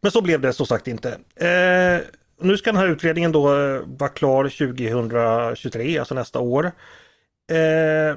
men 0.00 0.12
så 0.12 0.20
blev 0.20 0.40
det 0.40 0.52
som 0.52 0.66
sagt 0.66 0.88
inte. 0.88 1.08
Eh, 1.36 2.00
nu 2.40 2.56
ska 2.56 2.72
den 2.72 2.80
här 2.80 2.88
utredningen 2.88 3.32
då 3.32 3.54
eh, 3.54 3.80
vara 3.86 4.10
klar 4.10 4.44
2023, 4.44 5.98
alltså 5.98 6.14
nästa 6.14 6.40
år. 6.40 6.64
Eh, 7.52 8.16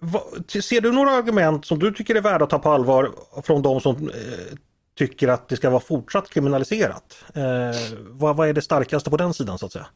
vad, 0.00 0.22
ser 0.50 0.80
du 0.80 0.92
några 0.92 1.10
argument 1.10 1.66
som 1.66 1.78
du 1.78 1.92
tycker 1.92 2.14
är 2.14 2.20
värda 2.20 2.44
att 2.44 2.50
ta 2.50 2.58
på 2.58 2.70
allvar 2.70 3.10
från 3.42 3.62
de 3.62 3.80
som 3.80 4.10
tycker 4.96 5.28
att 5.28 5.48
det 5.48 5.56
ska 5.56 5.70
vara 5.70 5.80
fortsatt 5.80 6.30
kriminaliserat. 6.30 7.24
Eh, 7.34 7.98
vad, 7.98 8.36
vad, 8.36 8.48
är 8.48 8.52
det 8.52 8.62
starkaste 8.62 9.10
på 9.10 9.16
den 9.16 9.34
sidan 9.34 9.58
så 9.58 9.66
att 9.66 9.72
säga? 9.72 9.86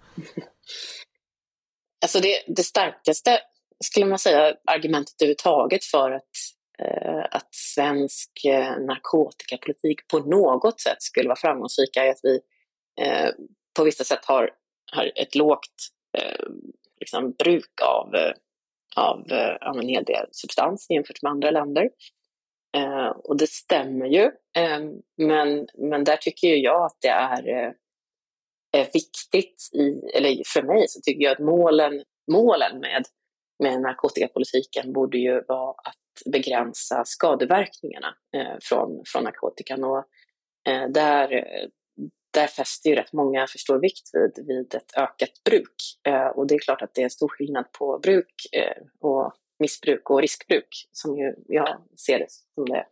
Alltså 2.03 2.21
det, 2.21 2.43
det 2.47 2.63
starkaste 2.63 3.39
skulle 3.85 4.07
man 4.07 4.19
säga 4.19 4.55
argumentet 4.65 5.23
överhuvudtaget 5.23 5.85
för 5.85 6.11
att, 6.11 6.31
eh, 6.79 7.25
att 7.31 7.55
svensk 7.55 8.45
eh, 8.45 8.79
narkotikapolitik 8.79 10.09
på 10.09 10.19
något 10.19 10.81
sätt 10.81 11.03
skulle 11.03 11.29
vara 11.29 11.39
framgångsrik 11.39 11.97
är 11.97 12.11
att 12.11 12.21
vi 12.23 12.41
eh, 13.01 13.31
på 13.77 13.85
vissa 13.85 14.05
sätt 14.05 14.25
har, 14.25 14.51
har 14.93 15.13
ett 15.15 15.35
lågt 15.35 15.89
eh, 16.19 16.47
liksom 17.01 17.33
bruk 17.33 17.81
av, 17.83 18.15
eh, 18.15 18.33
av, 18.97 19.33
eh, 19.33 19.69
av 19.69 19.79
en 19.79 19.89
hel 19.89 20.05
del 20.05 20.27
substans 20.31 20.87
jämfört 20.91 21.23
med 21.23 21.33
andra 21.33 21.51
länder. 21.51 21.91
Eh, 22.77 23.09
och 23.09 23.37
det 23.37 23.47
stämmer 23.47 24.07
ju, 24.07 24.23
eh, 24.57 24.81
men, 25.17 25.69
men 25.79 26.05
där 26.05 26.17
tycker 26.17 26.49
jag 26.49 26.85
att 26.85 26.97
det 27.01 27.09
är, 27.09 27.49
eh, 27.49 27.73
är 28.73 28.85
viktigt, 28.93 29.69
i, 29.73 30.17
eller 30.17 30.43
för 30.47 30.63
mig 30.63 30.89
så 30.89 31.01
tycker 31.01 31.25
jag 31.25 31.33
att 31.33 31.47
målen, 31.47 32.03
målen 32.33 32.81
med, 32.81 33.05
med 33.63 33.81
narkotikapolitiken 33.81 34.93
borde 34.93 35.19
ju 35.19 35.43
vara 35.49 35.71
att 35.71 36.33
begränsa 36.33 37.05
skadeverkningarna 37.05 38.15
eh, 38.37 38.57
från, 38.63 39.03
från 39.07 39.25
narkotikan. 39.25 39.85
Och, 39.85 40.05
eh, 40.69 40.89
där, 40.89 41.45
där 42.35 42.47
fäster 42.47 42.91
ju 42.91 42.97
rätt 42.97 43.13
många 43.13 43.47
för 43.47 43.59
stor 43.59 43.81
vikt 43.81 44.11
vid, 44.13 44.47
vid 44.47 44.75
ett 44.75 44.97
ökat 44.97 45.45
bruk. 45.45 45.75
Eh, 46.09 46.27
och 46.27 46.47
det 46.47 46.55
är 46.55 46.59
klart 46.59 46.83
att 46.83 46.95
det 46.95 47.03
är 47.03 47.09
stor 47.09 47.29
skillnad 47.29 47.73
på 47.73 47.99
bruk 47.99 48.35
eh, 48.53 48.83
och 49.01 49.33
missbruk 49.61 50.11
och 50.11 50.21
riskbruk 50.21 50.89
som 50.93 51.19
ju 51.19 51.35
jag 51.49 51.83
ser 52.07 52.19
det 52.19 52.27
som 52.55 52.65
det 52.65 52.87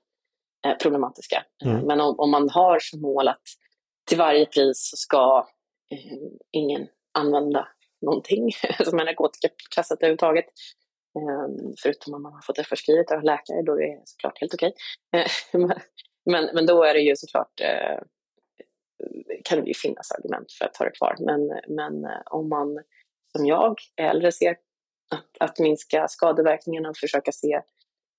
problematiska. 0.83 1.45
Mm. 1.65 1.87
Men 1.87 2.01
om, 2.01 2.19
om, 2.19 2.31
man 2.31 2.51
har 2.51 2.79
som 2.79 3.01
mål 3.01 3.29
att 3.29 3.43
till 4.09 4.19
varje 4.19 4.47
pris 4.47 4.91
så 4.91 4.97
ska 4.97 5.49
eh, 5.91 6.19
ingen 6.53 6.89
använda 7.19 7.69
någonting 8.01 8.51
som 8.85 8.99
är 8.99 9.05
narkotikaklassat 9.05 9.99
överhuvudtaget, 9.99 10.47
eh, 11.17 11.73
förutom 11.83 12.15
om 12.15 12.23
man 12.23 12.33
har 12.33 12.43
fått 12.43 12.57
det 12.57 12.65
förskrivet 12.65 13.11
av 13.11 13.23
läkare, 13.23 13.63
då 13.63 13.73
är 13.73 13.97
det 13.97 14.03
såklart 14.05 14.41
helt 14.41 14.55
okej. 14.55 14.75
Okay. 15.53 15.79
men, 16.31 16.55
men 16.55 16.67
då 16.67 16.85
är 16.85 16.95
det 16.95 17.01
ju 17.01 17.17
såklart 17.17 17.61
eh, 17.61 17.99
kan 19.45 19.61
det 19.61 19.67
ju 19.67 19.75
finnas 19.75 20.13
argument 20.13 20.53
för 20.53 20.65
att 20.65 20.75
ta 20.75 20.85
det 20.85 20.91
kvar. 20.91 21.17
Men, 21.19 21.61
men 21.77 22.05
eh, 22.05 22.21
om 22.27 22.49
man 22.49 22.83
som 23.37 23.47
jag 23.47 23.75
hellre 23.97 24.33
ser 24.33 24.57
att, 25.09 25.50
att 25.50 25.59
minska 25.59 26.09
skadeverkningarna 26.09 26.88
och 26.88 26.97
försöka 26.97 27.33
se 27.33 27.61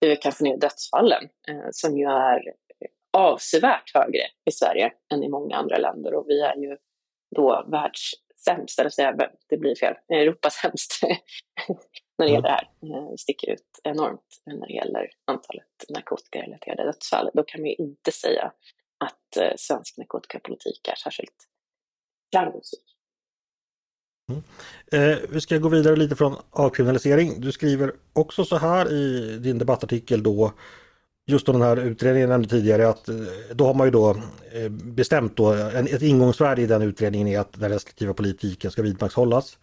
hur 0.01 0.09
vi 0.09 0.15
kan 0.15 0.31
få 0.31 0.43
ner 0.43 0.57
dödsfallen, 0.57 1.23
eh, 1.49 1.67
som 1.71 1.97
ju 1.97 2.05
är 2.05 2.47
eh, 2.47 2.89
avsevärt 3.17 3.91
högre 3.93 4.21
i 4.45 4.51
Sverige 4.51 4.91
än 5.13 5.23
i 5.23 5.29
många 5.29 5.55
andra 5.55 5.77
länder. 5.77 6.13
Och 6.13 6.25
vi 6.27 6.41
är 6.41 6.55
ju 6.55 6.77
då 7.35 7.65
världssämst, 7.67 8.79
eller 8.79 8.89
säga, 8.89 9.15
det 9.49 9.57
blir 9.57 9.75
fel, 9.75 9.93
Europas 10.09 10.53
sämst 10.61 10.99
när 12.17 12.25
det 12.25 12.31
gäller 12.31 12.41
det 12.41 12.49
här. 12.49 12.69
Eh, 12.83 13.11
vi 13.11 13.17
sticker 13.17 13.51
ut 13.51 13.79
enormt 13.83 14.41
när 14.45 14.67
det 14.67 14.73
gäller 14.73 15.09
antalet 15.25 15.85
narkotikarelaterade 15.89 16.83
dödsfall. 16.83 17.29
Då 17.33 17.43
kan 17.43 17.61
man 17.61 17.69
ju 17.69 17.75
inte 17.75 18.11
säga 18.11 18.51
att 18.97 19.37
eh, 19.37 19.53
svensk 19.57 19.97
narkotikapolitik 19.97 20.87
är 20.87 20.95
särskilt 20.95 21.47
framgångsrik. 22.33 22.88
Mm. 24.29 24.41
Eh, 24.91 25.17
vi 25.29 25.41
ska 25.41 25.57
gå 25.57 25.69
vidare 25.69 25.95
lite 25.95 26.15
från 26.15 26.35
avkriminalisering. 26.51 27.41
Du 27.41 27.51
skriver 27.51 27.93
också 28.13 28.45
så 28.45 28.57
här 28.57 28.91
i 28.91 29.37
din 29.37 29.57
debattartikel 29.57 30.23
då 30.23 30.53
just 31.27 31.49
om 31.49 31.59
den 31.59 31.67
här 31.67 31.77
utredningen 31.77 32.29
jag 32.29 32.33
nämnde 32.33 32.49
tidigare 32.49 32.89
att 32.89 33.09
eh, 33.09 33.15
då 33.53 33.65
har 33.65 33.73
man 33.73 33.87
ju 33.87 33.91
då 33.91 34.09
eh, 34.51 34.69
bestämt 34.69 35.37
då 35.37 35.53
en, 35.53 35.87
ett 35.87 36.01
ingångsvärde 36.01 36.61
i 36.61 36.65
den 36.65 36.81
utredningen 36.81 37.27
är 37.27 37.39
att 37.39 37.53
den 37.53 37.69
restriktiva 37.69 38.13
politiken 38.13 38.71
ska 38.71 38.81
vidmakthållas. 38.81 39.57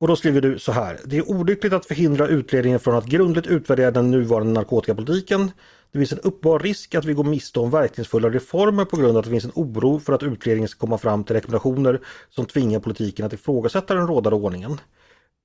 Och 0.00 0.08
då 0.08 0.16
skriver 0.16 0.40
du 0.40 0.58
så 0.58 0.72
här. 0.72 1.00
Det 1.04 1.16
är 1.16 1.30
olyckligt 1.30 1.72
att 1.72 1.86
förhindra 1.86 2.28
utredningen 2.28 2.80
från 2.80 2.94
att 2.94 3.06
grundligt 3.06 3.46
utvärdera 3.46 3.90
den 3.90 4.10
nuvarande 4.10 4.52
narkotikapolitiken. 4.52 5.50
Det 5.92 5.98
finns 5.98 6.12
en 6.12 6.18
uppenbar 6.18 6.58
risk 6.58 6.94
att 6.94 7.04
vi 7.04 7.12
går 7.12 7.24
miste 7.24 7.60
om 7.60 7.70
verkningsfulla 7.70 8.30
reformer 8.30 8.84
på 8.84 8.96
grund 8.96 9.10
av 9.10 9.16
att 9.16 9.24
det 9.24 9.30
finns 9.30 9.44
en 9.44 9.52
oro 9.54 9.98
för 9.98 10.12
att 10.12 10.22
utredningen 10.22 10.68
ska 10.68 10.78
komma 10.78 10.98
fram 10.98 11.24
till 11.24 11.34
rekommendationer 11.34 12.00
som 12.28 12.46
tvingar 12.46 12.80
politiken 12.80 13.26
att 13.26 13.32
ifrågasätta 13.32 13.94
den 13.94 14.06
rådande 14.06 14.36
ordningen. 14.36 14.80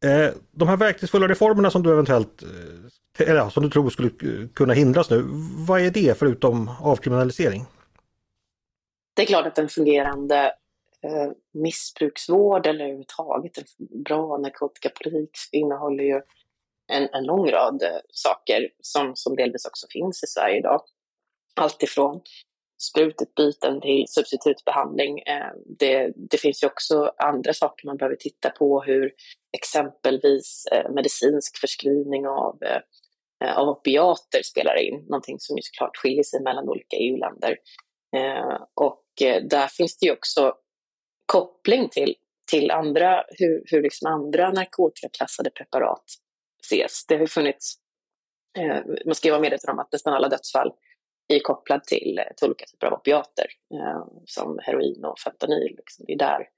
Eh, 0.05 0.33
de 0.51 0.67
här 0.67 0.77
verkningsfulla 0.77 1.27
reformerna 1.27 1.71
som 1.71 1.83
du 1.83 1.91
eventuellt 1.91 2.43
eh, 2.43 3.29
eller 3.29 3.49
som 3.49 3.63
du 3.63 3.69
tror 3.69 3.89
skulle 3.89 4.09
kunna 4.53 4.73
hindras 4.73 5.09
nu, 5.09 5.23
vad 5.67 5.81
är 5.81 5.91
det 5.91 6.19
förutom 6.19 6.71
avkriminalisering? 6.81 7.65
Det 9.13 9.21
är 9.21 9.25
klart 9.25 9.45
att 9.45 9.57
en 9.57 9.69
fungerande 9.69 10.53
eh, 11.01 11.31
missbruksvård 11.53 12.67
eller 12.67 12.83
överhuvudtaget 12.85 13.57
en 13.57 14.03
bra 14.03 14.37
narkotikapolitik 14.37 15.29
innehåller 15.51 16.03
ju 16.03 16.21
en, 16.87 17.09
en 17.13 17.23
lång 17.23 17.51
rad 17.51 17.83
eh, 17.83 17.99
saker 18.11 18.69
som, 18.81 19.15
som 19.15 19.35
delvis 19.35 19.65
också 19.65 19.87
finns 19.89 20.23
i 20.23 20.27
Sverige 20.27 20.57
idag. 20.57 20.81
Alltifrån 21.55 22.21
sprututbyten 22.81 23.81
till 23.81 24.05
substitutbehandling. 24.07 25.19
Eh, 25.19 25.51
det, 25.79 26.13
det, 26.15 26.37
finns 26.37 26.63
ju 26.63 26.67
också 26.67 27.11
andra 27.17 27.53
saker 27.53 27.87
man 27.87 27.97
behöver 27.97 28.15
titta 28.15 28.49
på, 28.49 28.81
hur 28.81 29.11
exempelvis 29.57 30.65
eh, 30.71 30.91
medicinsk 30.91 31.57
förskrivning 31.57 32.27
av, 32.27 32.59
av 33.55 33.69
opiater 33.69 34.41
spelar 34.43 34.75
in, 34.81 35.05
någonting 35.09 35.39
som 35.39 35.57
ju 35.57 35.61
såklart 35.61 35.97
skiljer 35.97 36.23
sig 36.23 36.41
mellan 36.41 36.69
olika 36.69 36.97
EU-länder. 36.97 37.57
Och 38.73 39.03
där 39.49 39.67
finns 39.67 39.97
det 39.97 40.05
ju 40.05 40.11
också 40.11 40.53
koppling 41.25 41.89
till, 41.89 42.15
till 42.51 42.71
andra, 42.71 43.23
hur, 43.29 43.63
hur 43.65 43.81
liksom 43.81 44.07
andra 44.07 44.51
narkotikaklassade 44.51 45.49
preparat 45.49 46.03
ses. 46.65 47.05
Det 47.05 47.17
har 47.17 47.25
funnits, 47.25 47.75
eh, 48.57 48.81
man 49.05 49.15
ska 49.15 49.31
vara 49.31 49.41
medveten 49.41 49.69
om 49.69 49.79
att 49.79 49.91
nästan 49.91 50.13
alla 50.13 50.29
dödsfall 50.29 50.73
är 51.27 51.39
kopplade 51.39 51.85
till, 51.85 52.17
eh, 52.19 52.35
till 52.37 52.47
olika 52.47 52.65
typer 52.65 52.87
av 52.87 52.93
opiater 52.93 53.45
eh, 53.73 54.05
som 54.25 54.59
heroin 54.61 55.05
och 55.05 55.19
fentanyl. 55.19 55.75
Liksom. 55.77 56.05
Det 56.07 56.13
är 56.13 56.17
där, 56.17 56.49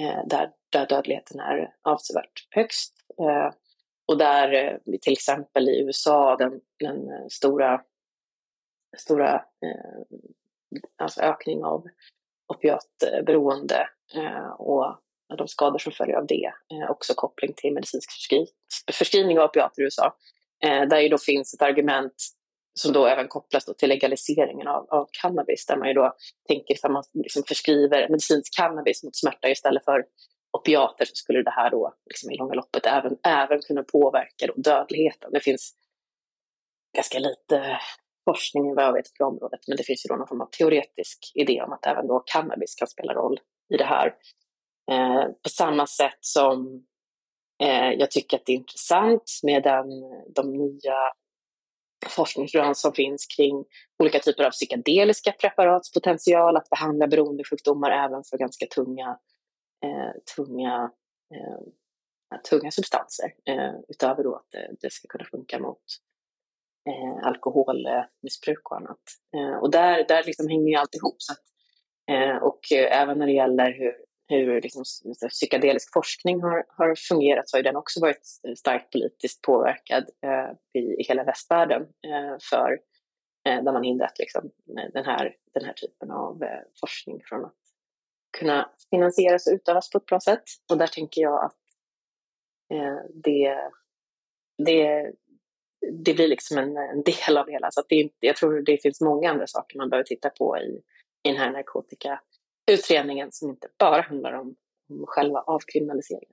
eh, 0.00 0.26
där, 0.26 0.52
där 0.68 0.86
dödligheten 0.86 1.40
är 1.40 1.74
avsevärt 1.82 2.46
högst. 2.50 2.94
Eh, 3.20 3.50
och 4.06 4.18
där 4.18 4.52
eh, 4.52 4.98
till 5.02 5.12
exempel 5.12 5.68
i 5.68 5.80
USA 5.80 6.36
den, 6.36 6.60
den 6.78 7.10
eh, 7.10 7.26
stora, 7.30 7.82
stora 8.96 9.34
eh, 9.34 10.18
alltså 10.96 11.20
ökning 11.20 11.64
av 11.64 11.86
opiatberoende 12.48 13.88
och 14.58 15.00
de 15.38 15.48
skador 15.48 15.78
som 15.78 15.92
följer 15.92 16.16
av 16.16 16.26
det. 16.26 16.52
Eh, 16.72 16.90
också 16.90 17.14
koppling 17.14 17.52
till 17.56 17.74
medicinsk 17.74 18.12
förskri 18.12 18.46
förskrivning 18.92 19.38
av 19.38 19.44
opiater 19.44 19.82
i 19.82 19.84
USA. 19.84 20.16
Eh, 20.64 20.82
där 20.82 21.00
ju 21.00 21.08
då 21.08 21.18
finns 21.18 21.54
ett 21.54 21.62
argument 21.62 22.14
som 22.74 22.92
då 22.92 23.06
även 23.06 23.28
kopplas 23.28 23.64
då 23.64 23.74
till 23.74 23.88
legaliseringen 23.88 24.68
av, 24.68 24.86
av 24.90 25.08
cannabis, 25.22 25.66
där 25.66 25.76
man 25.76 25.88
ju 25.88 25.94
då 25.94 26.14
tänker 26.48 26.86
att 26.86 26.92
man 26.92 27.02
liksom 27.14 27.42
förskriver 27.42 28.08
medicinsk 28.08 28.56
cannabis 28.56 29.04
mot 29.04 29.16
smärta 29.16 29.48
istället 29.48 29.84
för 29.84 30.04
opiater 30.58 31.04
så 31.04 31.14
skulle 31.14 31.42
det 31.42 31.50
här 31.50 31.70
då 31.70 31.94
liksom 32.06 32.30
i 32.30 32.36
långa 32.36 32.54
loppet 32.54 32.86
även, 32.86 33.16
även 33.22 33.60
kunna 33.60 33.82
påverka 33.82 34.46
då 34.46 34.52
dödligheten. 34.56 35.30
Det 35.32 35.40
finns 35.40 35.74
ganska 36.96 37.18
lite 37.18 37.78
forskning 38.24 38.74
vad 38.74 38.84
jag 38.84 38.92
vet 38.92 39.14
på 39.18 39.24
området, 39.24 39.60
men 39.68 39.76
det 39.76 39.82
finns 39.82 40.06
ju 40.06 40.08
då 40.08 40.16
någon 40.16 40.28
form 40.28 40.40
av 40.40 40.50
teoretisk 40.58 41.32
idé 41.34 41.62
om 41.62 41.72
att 41.72 41.86
även 41.86 42.06
då 42.06 42.22
cannabis 42.26 42.74
kan 42.74 42.88
spela 42.88 43.14
roll 43.14 43.40
i 43.74 43.76
det 43.76 43.84
här. 43.84 44.14
Eh, 44.90 45.24
på 45.42 45.48
samma 45.48 45.86
sätt 45.86 46.18
som 46.20 46.86
eh, 47.62 47.90
jag 47.90 48.10
tycker 48.10 48.36
att 48.36 48.46
det 48.46 48.52
är 48.52 48.56
intressant 48.56 49.40
med 49.42 49.62
den, 49.62 49.86
de 50.34 50.52
nya 50.52 51.12
forskningsrön 52.08 52.74
som 52.74 52.92
finns 52.92 53.26
kring 53.26 53.64
olika 53.98 54.18
typer 54.18 54.44
av 54.44 54.50
psykedeliska 54.50 55.32
preparats 55.32 55.92
potential 55.92 56.56
att 56.56 56.70
behandla 56.70 57.06
beroendesjukdomar 57.06 57.90
även 57.90 58.24
för 58.24 58.38
ganska 58.38 58.66
tunga, 58.66 59.18
eh, 59.84 60.34
tunga, 60.36 60.90
eh, 61.34 62.40
tunga 62.50 62.70
substanser. 62.70 63.32
Eh, 63.44 63.72
utöver 63.88 64.24
då 64.24 64.34
att 64.34 64.50
det, 64.50 64.70
det, 64.80 64.92
ska 64.92 65.08
kunna 65.08 65.24
funka 65.24 65.58
mot 65.58 65.82
eh, 66.88 67.26
alkoholmissbruk 67.26 68.70
och 68.70 68.76
annat. 68.76 69.02
Eh, 69.36 69.56
och 69.56 69.70
där, 69.70 70.04
där 70.08 70.24
liksom 70.24 70.48
hänger 70.48 70.68
ju 70.68 70.74
allt 70.74 70.94
ihop. 70.94 71.16
Så 71.18 71.32
att, 71.32 71.44
eh, 72.10 72.36
och 72.36 72.72
eh, 72.72 73.00
även 73.00 73.18
när 73.18 73.26
det 73.26 73.32
gäller 73.32 73.72
hur 73.72 74.05
hur 74.28 74.60
liksom, 74.60 74.84
psykedelisk 75.30 75.92
forskning 75.92 76.42
har, 76.42 76.64
har 76.68 76.94
fungerat 77.08 77.48
så 77.48 77.56
har 77.56 77.62
den 77.62 77.76
också 77.76 78.00
varit 78.00 78.26
starkt 78.58 78.92
politiskt 78.92 79.42
påverkad 79.42 80.04
eh, 80.24 80.80
i, 80.82 81.00
i, 81.00 81.02
hela 81.08 81.24
västvärlden 81.24 81.82
eh, 81.82 82.36
för 82.50 82.78
eh, 83.48 83.64
där 83.64 83.72
man 83.72 83.82
hindrat 83.82 84.18
liksom, 84.18 84.50
eh, 84.78 84.92
den, 84.92 85.04
här, 85.04 85.36
den 85.54 85.64
här 85.64 85.72
typen 85.72 86.10
av 86.10 86.42
eh, 86.42 86.60
forskning 86.80 87.20
från 87.24 87.44
att 87.44 87.54
kunna 88.38 88.70
finansieras 88.90 89.46
och 89.46 89.52
utövas 89.52 89.90
på 89.90 89.98
ett 89.98 90.06
bra 90.06 90.20
sätt. 90.20 90.44
Och 90.70 90.78
där 90.78 90.86
tänker 90.86 91.22
jag 91.22 91.44
att 91.44 91.58
eh, 92.74 92.98
det, 93.14 93.70
det, 94.64 95.12
det 95.92 96.14
blir 96.14 96.28
liksom 96.28 96.58
en, 96.58 96.76
en 96.76 97.02
del 97.02 97.38
av 97.38 97.46
det 97.46 97.52
hela. 97.52 97.70
Så 97.70 97.80
att 97.80 97.88
det, 97.88 98.10
jag 98.20 98.36
tror 98.36 98.60
det 98.60 98.82
finns 98.82 99.00
många 99.00 99.30
andra 99.30 99.46
saker 99.46 99.78
man 99.78 99.90
behöver 99.90 100.04
titta 100.04 100.30
på 100.30 100.58
i, 100.58 100.82
i 101.22 101.28
den 101.28 101.36
här 101.36 101.52
narkotika 101.52 102.20
utredningen 102.66 103.32
som 103.32 103.50
inte 103.50 103.68
bara 103.78 104.02
handlar 104.02 104.32
om, 104.32 104.54
om 104.90 105.04
själva 105.06 105.40
avkriminaliseringen. 105.40 106.32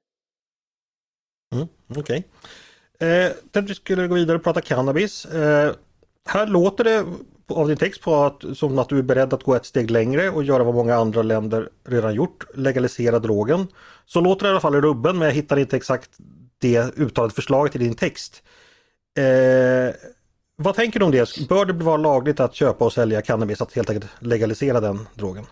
Mm, 1.54 1.68
Okej. 1.88 2.02
Okay. 2.02 2.24
Eh, 3.10 3.32
tänkte 3.32 3.62
vi 3.62 3.76
skulle 3.76 4.08
gå 4.08 4.16
vidare 4.16 4.38
och 4.38 4.44
prata 4.44 4.62
cannabis. 4.62 5.26
Eh, 5.26 5.76
här 6.26 6.48
låter 6.48 6.84
det 6.84 7.06
av 7.48 7.68
din 7.68 7.78
text 7.78 8.02
på 8.02 8.16
att, 8.16 8.44
som 8.54 8.80
att 8.80 8.90
du 8.90 9.00
är 9.00 9.04
beredd 9.04 9.34
att 9.34 9.44
gå 9.44 9.56
ett 9.56 9.66
steg 9.66 9.92
längre 9.92 10.30
och 10.30 10.44
göra 10.44 10.64
vad 10.64 10.76
många 10.76 10.96
andra 10.96 11.22
länder 11.22 11.70
redan 11.84 12.14
gjort, 12.14 12.46
legalisera 12.56 13.20
drogen. 13.20 13.68
Så 14.06 14.22
låter 14.22 14.44
det 14.44 14.50
i 14.50 14.52
alla 14.52 14.60
fall 14.60 14.76
i 14.76 14.82
rubben 14.82 15.18
men 15.18 15.28
jag 15.28 15.36
hittar 15.36 15.60
inte 15.60 15.78
exakt 15.78 16.10
det 16.58 16.98
uttalade 16.98 17.34
förslaget 17.34 17.76
i 17.76 17.80
din 17.80 17.96
text. 17.96 18.44
Eh, 19.18 19.96
vad 20.56 20.76
tänker 20.76 21.00
du 21.00 21.06
om 21.06 21.12
det? 21.12 21.48
Bör 21.50 21.66
det 21.66 21.74
vara 21.74 21.98
lagligt 21.98 22.40
att 22.40 22.56
köpa 22.56 22.86
och 22.86 22.94
sälja 22.94 23.22
cannabis, 23.22 23.62
att 23.62 23.74
helt 23.74 23.90
enkelt 23.90 24.12
legalisera 24.20 24.80
den 24.80 25.08
drogen? 25.14 25.46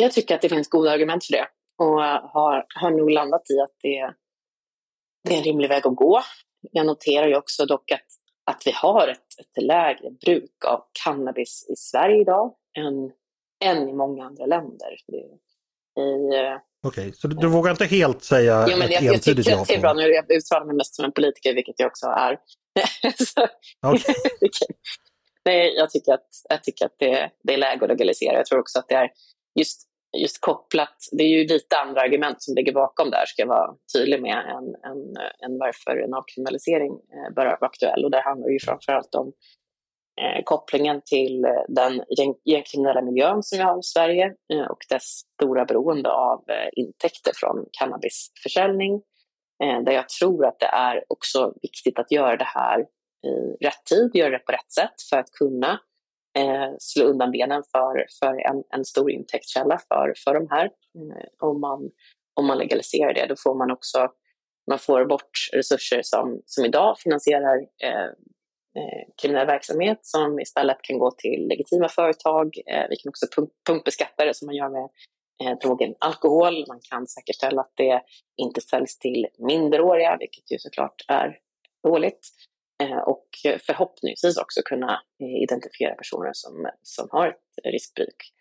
Jag 0.00 0.12
tycker 0.12 0.34
att 0.34 0.42
det 0.42 0.48
finns 0.48 0.68
goda 0.68 0.90
argument 0.90 1.24
för 1.24 1.32
det 1.32 1.48
och 1.78 2.02
har, 2.30 2.66
har 2.74 2.90
nog 2.90 3.10
landat 3.10 3.50
i 3.50 3.60
att 3.60 3.74
det, 3.82 4.14
det 5.24 5.34
är 5.34 5.38
en 5.38 5.44
rimlig 5.44 5.68
väg 5.68 5.86
att 5.86 5.96
gå. 5.96 6.22
Jag 6.72 6.86
noterar 6.86 7.26
ju 7.26 7.36
också 7.36 7.66
dock 7.66 7.90
att, 7.90 8.06
att 8.44 8.62
vi 8.66 8.70
har 8.70 9.08
ett, 9.08 9.40
ett 9.40 9.62
lägre 9.62 10.10
bruk 10.10 10.64
av 10.66 10.84
cannabis 11.04 11.66
i 11.68 11.76
Sverige 11.76 12.20
idag 12.20 12.54
än, 12.78 13.12
än 13.64 13.88
i 13.88 13.92
många 13.92 14.24
andra 14.24 14.46
länder. 14.46 14.96
Okej, 15.96 16.58
okay, 16.82 17.12
så 17.12 17.28
du, 17.28 17.36
du, 17.36 17.48
vågar 17.48 17.70
inte 17.70 17.84
helt 17.84 18.24
säga 18.24 18.66
jo, 18.68 18.78
men 18.78 18.90
jag, 18.90 19.02
jag 19.02 19.22
tycker 19.22 19.50
ja 19.50 19.60
att 19.60 19.68
det 19.68 19.74
är 19.74 19.80
bra. 19.80 19.94
Nu 19.94 20.02
jag 20.02 20.32
uttalar 20.32 20.66
mig 20.66 20.76
mest 20.76 20.94
som 20.94 21.04
en 21.04 21.12
politiker, 21.12 21.54
vilket 21.54 21.74
jag 21.78 21.86
också 21.86 22.06
är. 22.06 22.38
okay. 23.92 24.14
Nej, 25.44 25.74
jag 25.76 25.90
tycker 25.90 26.12
att, 26.12 26.28
jag 26.48 26.64
tycker 26.64 26.86
att 26.86 26.94
det, 26.98 27.30
det 27.42 27.54
är 27.54 27.58
läge 27.58 27.84
att 27.84 27.88
legalisera. 27.88 28.36
Jag 28.36 28.46
tror 28.46 28.60
också 28.60 28.78
att 28.78 28.88
det 28.88 28.94
är 28.94 29.10
just, 29.54 29.88
just 30.16 30.40
kopplat, 30.40 30.96
det 31.12 31.22
är 31.22 31.28
ju 31.28 31.46
lite 31.46 31.76
andra 31.76 32.00
argument 32.00 32.42
som 32.42 32.54
ligger 32.54 32.72
bakom 32.72 33.10
där, 33.10 33.26
ska 33.26 33.42
jag 33.42 33.48
vara 33.48 33.74
tydlig 33.94 34.22
med, 34.22 34.38
än, 34.38 34.90
än, 34.90 35.16
än 35.44 35.58
varför 35.58 35.96
en 35.96 36.14
avkriminalisering 36.14 36.92
eh, 36.92 37.34
bör 37.34 37.44
vara 37.44 37.56
aktuell. 37.60 38.04
Och 38.04 38.10
det 38.10 38.20
handlar 38.20 38.48
ju 38.48 38.58
framförallt 38.58 39.14
om 39.14 39.32
eh, 40.20 40.42
kopplingen 40.44 41.00
till 41.04 41.44
eh, 41.44 41.50
den 41.68 42.04
gängkriminella 42.44 43.02
miljön 43.02 43.42
som 43.42 43.58
vi 43.58 43.64
har 43.64 43.78
i 43.78 43.82
Sverige 43.82 44.26
eh, 44.52 44.66
och 44.70 44.84
dess 44.88 45.02
stora 45.02 45.64
beroende 45.64 46.10
av 46.10 46.44
eh, 46.48 46.68
intäkter 46.72 47.32
från 47.34 47.66
cannabisförsäljning. 47.78 48.94
Eh, 49.64 49.82
där 49.84 49.92
jag 49.92 50.08
tror 50.08 50.46
att 50.46 50.58
det 50.60 50.66
är 50.66 51.04
också 51.08 51.54
viktigt 51.62 51.98
att 51.98 52.12
göra 52.12 52.36
det 52.36 52.44
här 52.44 52.80
i 53.26 53.64
rätt 53.64 53.84
tid, 53.84 54.10
göra 54.14 54.30
det 54.30 54.38
på 54.38 54.52
rätt 54.52 54.72
sätt 54.72 55.02
för 55.10 55.16
att 55.16 55.30
kunna 55.30 55.80
eh, 56.36 56.74
slå 56.78 57.04
undan 57.04 57.30
benen 57.30 57.62
för, 57.72 58.06
för 58.20 58.50
en, 58.50 58.62
en 58.74 58.84
stor 58.84 59.10
intäktskälla 59.10 59.78
för, 59.88 60.14
för 60.24 60.34
de 60.34 60.46
här. 60.50 60.64
Eh, 60.64 61.48
om, 61.48 61.60
man, 61.60 61.90
om 62.34 62.46
man 62.46 62.58
legaliserar 62.58 63.14
det, 63.14 63.26
då 63.26 63.34
får 63.36 63.54
man 63.54 63.70
också 63.70 64.08
man 64.70 64.78
får 64.78 65.04
bort 65.04 65.48
resurser 65.52 66.00
som, 66.02 66.42
som 66.46 66.64
idag 66.64 66.98
finansierar 66.98 67.56
eh, 67.82 68.04
eh 68.76 69.04
kriminell 69.22 69.46
verksamhet 69.46 69.98
som 70.02 70.40
istället 70.40 70.82
kan 70.82 70.98
gå 70.98 71.10
till 71.10 71.48
legitima 71.48 71.88
företag. 71.88 72.58
Eh, 72.66 72.86
vi 72.90 72.96
kan 72.96 73.10
också 73.10 73.26
pump, 73.36 73.50
punktbeskatta 73.66 74.24
det 74.24 74.34
som 74.34 74.46
man 74.46 74.54
gör 74.54 74.68
med 74.68 74.88
eh, 75.42 75.58
drogen 75.58 75.94
alkohol. 75.98 76.64
Man 76.68 76.80
kan 76.90 77.06
säkerställa 77.06 77.60
att 77.60 77.72
det 77.76 78.02
inte 78.36 78.60
säljs 78.60 78.98
till 78.98 79.26
minderåriga, 79.38 80.16
vilket 80.20 80.52
ju 80.52 80.58
såklart 80.58 81.04
är 81.08 81.38
dåligt. 81.82 82.28
Eh, 82.82 82.98
och 82.98 83.28
förhoppningsvis 83.66 84.36
också 84.36 84.62
kunna 84.62 85.02
eh, 85.22 85.42
identifiera 85.42 85.94
personer 85.94 86.30
som, 86.32 86.70
som 86.82 87.08
har 87.10 87.28
ett 87.28 87.72
riskbruk. 87.72 88.32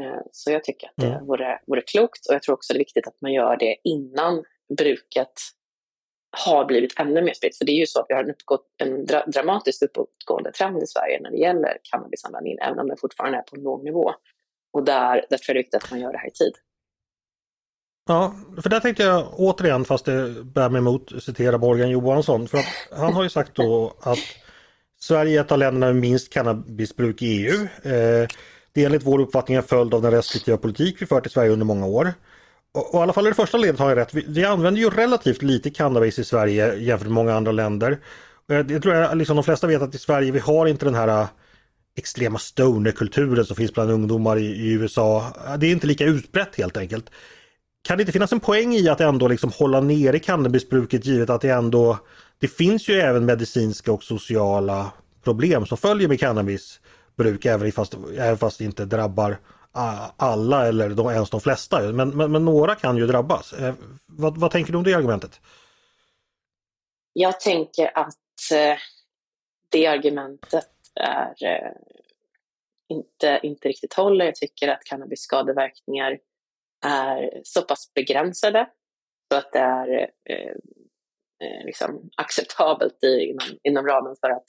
Eh, 0.00 0.20
så 0.32 0.50
jag 0.50 0.64
tycker 0.64 0.86
att 0.86 0.94
det 0.96 1.06
mm. 1.06 1.26
vore, 1.26 1.60
vore 1.66 1.80
klokt 1.80 2.26
och 2.28 2.34
jag 2.34 2.42
tror 2.42 2.54
också 2.54 2.72
det 2.72 2.76
är 2.76 2.86
viktigt 2.86 3.06
att 3.06 3.20
man 3.20 3.32
gör 3.32 3.56
det 3.56 3.76
innan 3.84 4.44
bruket 4.78 5.32
har 6.44 6.64
blivit 6.64 7.00
ännu 7.00 7.22
mer 7.22 7.34
spritt. 7.34 7.58
För 7.58 7.64
det 7.64 7.72
är 7.72 7.80
ju 7.80 7.86
så 7.86 8.00
att 8.00 8.06
vi 8.08 8.14
har 8.14 8.24
en, 8.24 8.30
uppgått, 8.30 8.66
en 8.78 9.06
dra 9.06 9.24
dramatiskt 9.26 9.82
uppåtgående 9.82 10.52
trend 10.52 10.82
i 10.82 10.86
Sverige 10.86 11.20
när 11.20 11.30
det 11.30 11.36
gäller 11.36 11.78
cannabisanvändning, 11.82 12.56
även 12.62 12.78
om 12.78 12.88
den 12.88 12.96
fortfarande 12.96 13.38
är 13.38 13.42
på 13.42 13.56
en 13.56 13.62
låg 13.62 13.84
nivå. 13.84 14.12
Och 14.72 14.84
där, 14.84 15.26
där 15.30 15.38
tror 15.38 15.40
jag 15.46 15.54
det 15.54 15.58
är 15.58 15.62
viktigt 15.62 15.84
att 15.84 15.90
man 15.90 16.00
gör 16.00 16.12
det 16.12 16.18
här 16.18 16.28
i 16.28 16.32
tid. 16.32 16.52
Ja, 18.08 18.34
för 18.62 18.70
där 18.70 18.80
tänkte 18.80 19.02
jag 19.02 19.28
återigen, 19.32 19.84
fast 19.84 20.04
det 20.04 20.44
bär 20.44 20.68
mig 20.68 20.78
emot, 20.78 21.12
citera 21.22 21.58
Morgan 21.58 21.90
Johansson. 21.90 22.48
För 22.48 22.58
att 22.58 22.98
han 22.98 23.14
har 23.14 23.22
ju 23.22 23.28
sagt 23.28 23.54
då 23.54 23.94
att 24.00 24.18
Sverige 25.00 25.40
är 25.40 25.44
ett 25.44 25.52
av 25.52 25.58
länderna 25.58 25.86
med 25.86 25.96
minst 25.96 26.32
cannabisbruk 26.32 27.22
i 27.22 27.26
EU. 27.26 27.62
Eh, 27.62 28.28
det 28.72 28.82
är 28.82 28.86
enligt 28.86 29.06
vår 29.06 29.20
uppfattning 29.20 29.56
en 29.56 29.62
följd 29.62 29.94
av 29.94 30.02
den 30.02 30.10
restriktiva 30.10 30.56
politik 30.56 31.02
vi 31.02 31.06
fört 31.06 31.26
i 31.26 31.30
Sverige 31.30 31.50
under 31.50 31.66
många 31.66 31.86
år. 31.86 32.14
Och, 32.74 32.94
och 32.94 33.00
i 33.00 33.02
alla 33.02 33.12
fall 33.12 33.26
i 33.26 33.30
det 33.30 33.34
första 33.34 33.58
ledet 33.58 33.78
har 33.80 33.88
jag 33.88 33.98
rätt. 33.98 34.14
Vi, 34.14 34.24
vi 34.28 34.44
använder 34.44 34.80
ju 34.80 34.90
relativt 34.90 35.42
lite 35.42 35.70
cannabis 35.70 36.18
i 36.18 36.24
Sverige 36.24 36.74
jämfört 36.74 37.06
med 37.06 37.14
många 37.14 37.34
andra 37.34 37.52
länder. 37.52 37.90
Eh, 38.50 38.56
jag, 38.56 38.70
jag 38.70 38.82
tror 38.82 38.94
jag 38.94 39.18
liksom 39.18 39.36
de 39.36 39.42
flesta 39.44 39.66
vet 39.66 39.82
att 39.82 39.94
i 39.94 39.98
Sverige 39.98 40.32
vi 40.32 40.38
har 40.38 40.66
inte 40.66 40.84
den 40.84 40.94
här 40.94 41.08
extrema 41.08 41.28
extrema 41.98 42.38
stonerkulturen 42.38 43.44
som 43.44 43.56
finns 43.56 43.74
bland 43.74 43.90
ungdomar 43.90 44.36
i, 44.38 44.46
i 44.46 44.72
USA. 44.72 45.32
Det 45.58 45.66
är 45.66 45.70
inte 45.70 45.86
lika 45.86 46.04
utbrett 46.04 46.56
helt 46.56 46.76
enkelt. 46.76 47.10
Kan 47.86 47.98
det 47.98 48.02
inte 48.02 48.12
finnas 48.12 48.32
en 48.32 48.40
poäng 48.40 48.74
i 48.74 48.88
att 48.88 49.00
ändå 49.00 49.28
liksom 49.28 49.50
hålla 49.58 49.80
nere 49.80 50.18
cannabisbruket 50.18 51.06
givet 51.06 51.30
att 51.30 51.40
det 51.40 51.50
ändå 51.50 51.98
Det 52.38 52.48
finns 52.48 52.88
ju 52.88 52.94
även 52.94 53.24
medicinska 53.24 53.92
och 53.92 54.02
sociala 54.02 54.92
problem 55.24 55.66
som 55.66 55.78
följer 55.78 56.08
med 56.08 56.20
cannabisbruk 56.20 57.44
även 57.44 57.72
fast, 57.72 57.94
även 58.18 58.38
fast 58.38 58.58
det 58.58 58.64
inte 58.64 58.84
drabbar 58.84 59.38
alla 60.16 60.66
eller 60.66 60.88
de, 60.88 61.08
ens 61.08 61.30
de 61.30 61.40
flesta. 61.40 61.92
Men, 61.92 62.08
men, 62.08 62.32
men 62.32 62.44
några 62.44 62.74
kan 62.74 62.96
ju 62.96 63.06
drabbas. 63.06 63.52
Eh, 63.52 63.74
vad, 64.06 64.38
vad, 64.38 64.50
tänker 64.50 64.72
du 64.72 64.78
om 64.78 64.84
det 64.84 64.94
argumentet? 64.94 65.40
Jag 67.12 67.40
tänker 67.40 67.98
att 67.98 68.52
eh, 68.52 68.78
det 69.68 69.86
argumentet 69.86 70.70
är 70.94 71.44
eh, 71.44 71.72
inte, 72.88 73.40
inte 73.42 73.68
riktigt 73.68 73.94
håller. 73.94 74.24
Jag 74.24 74.34
tycker 74.34 74.68
att 74.68 74.84
cannabis 74.84 75.20
skadeverkningar 75.20 76.18
är 76.86 77.40
så 77.44 77.62
pass 77.62 77.92
begränsade 77.94 78.68
så 79.32 79.38
att 79.38 79.52
det 79.52 79.58
är 79.58 80.10
eh, 80.30 80.54
eh, 81.44 81.64
liksom 81.64 82.10
acceptabelt 82.16 83.04
i, 83.04 83.20
inom, 83.20 83.58
inom 83.62 83.86
ramen 83.86 84.16
för 84.20 84.30
att 84.30 84.46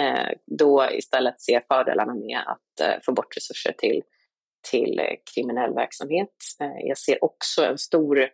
eh, 0.00 0.38
då 0.46 0.86
istället 0.92 1.40
se 1.40 1.60
fördelarna 1.68 2.14
med 2.14 2.38
att 2.46 2.80
eh, 2.80 3.00
få 3.02 3.12
bort 3.12 3.36
resurser 3.36 3.72
till, 3.72 4.02
till 4.70 4.98
eh, 4.98 5.14
kriminell 5.34 5.74
verksamhet. 5.74 6.34
Eh, 6.60 6.86
jag 6.88 6.98
ser 6.98 7.24
också 7.24 7.64
en 7.64 7.78
stor 7.78 8.18
eh, 8.20 8.28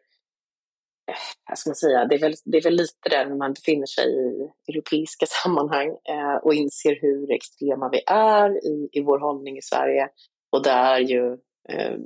jag 1.49 1.59
ska 1.59 1.71
man 1.71 1.75
säga, 1.75 2.05
det 2.05 2.15
är, 2.15 2.21
väl, 2.21 2.35
det 2.45 2.59
är 2.59 2.63
väl 2.63 2.75
lite 2.75 3.09
där 3.09 3.27
när 3.27 3.37
man 3.37 3.53
befinner 3.53 3.87
sig 3.87 4.05
i 4.05 4.51
europeiska 4.73 5.27
sammanhang 5.43 5.89
eh, 5.89 6.37
och 6.43 6.55
inser 6.55 6.99
hur 7.01 7.33
extrema 7.33 7.89
vi 7.89 8.03
är 8.07 8.67
i, 8.67 8.89
i 8.93 9.01
vår 9.01 9.19
hållning 9.19 9.59
i 9.59 9.63
Sverige 9.63 10.09
och 10.53 10.63
där 10.63 10.99
ju 10.99 11.33
eh, 11.69 11.99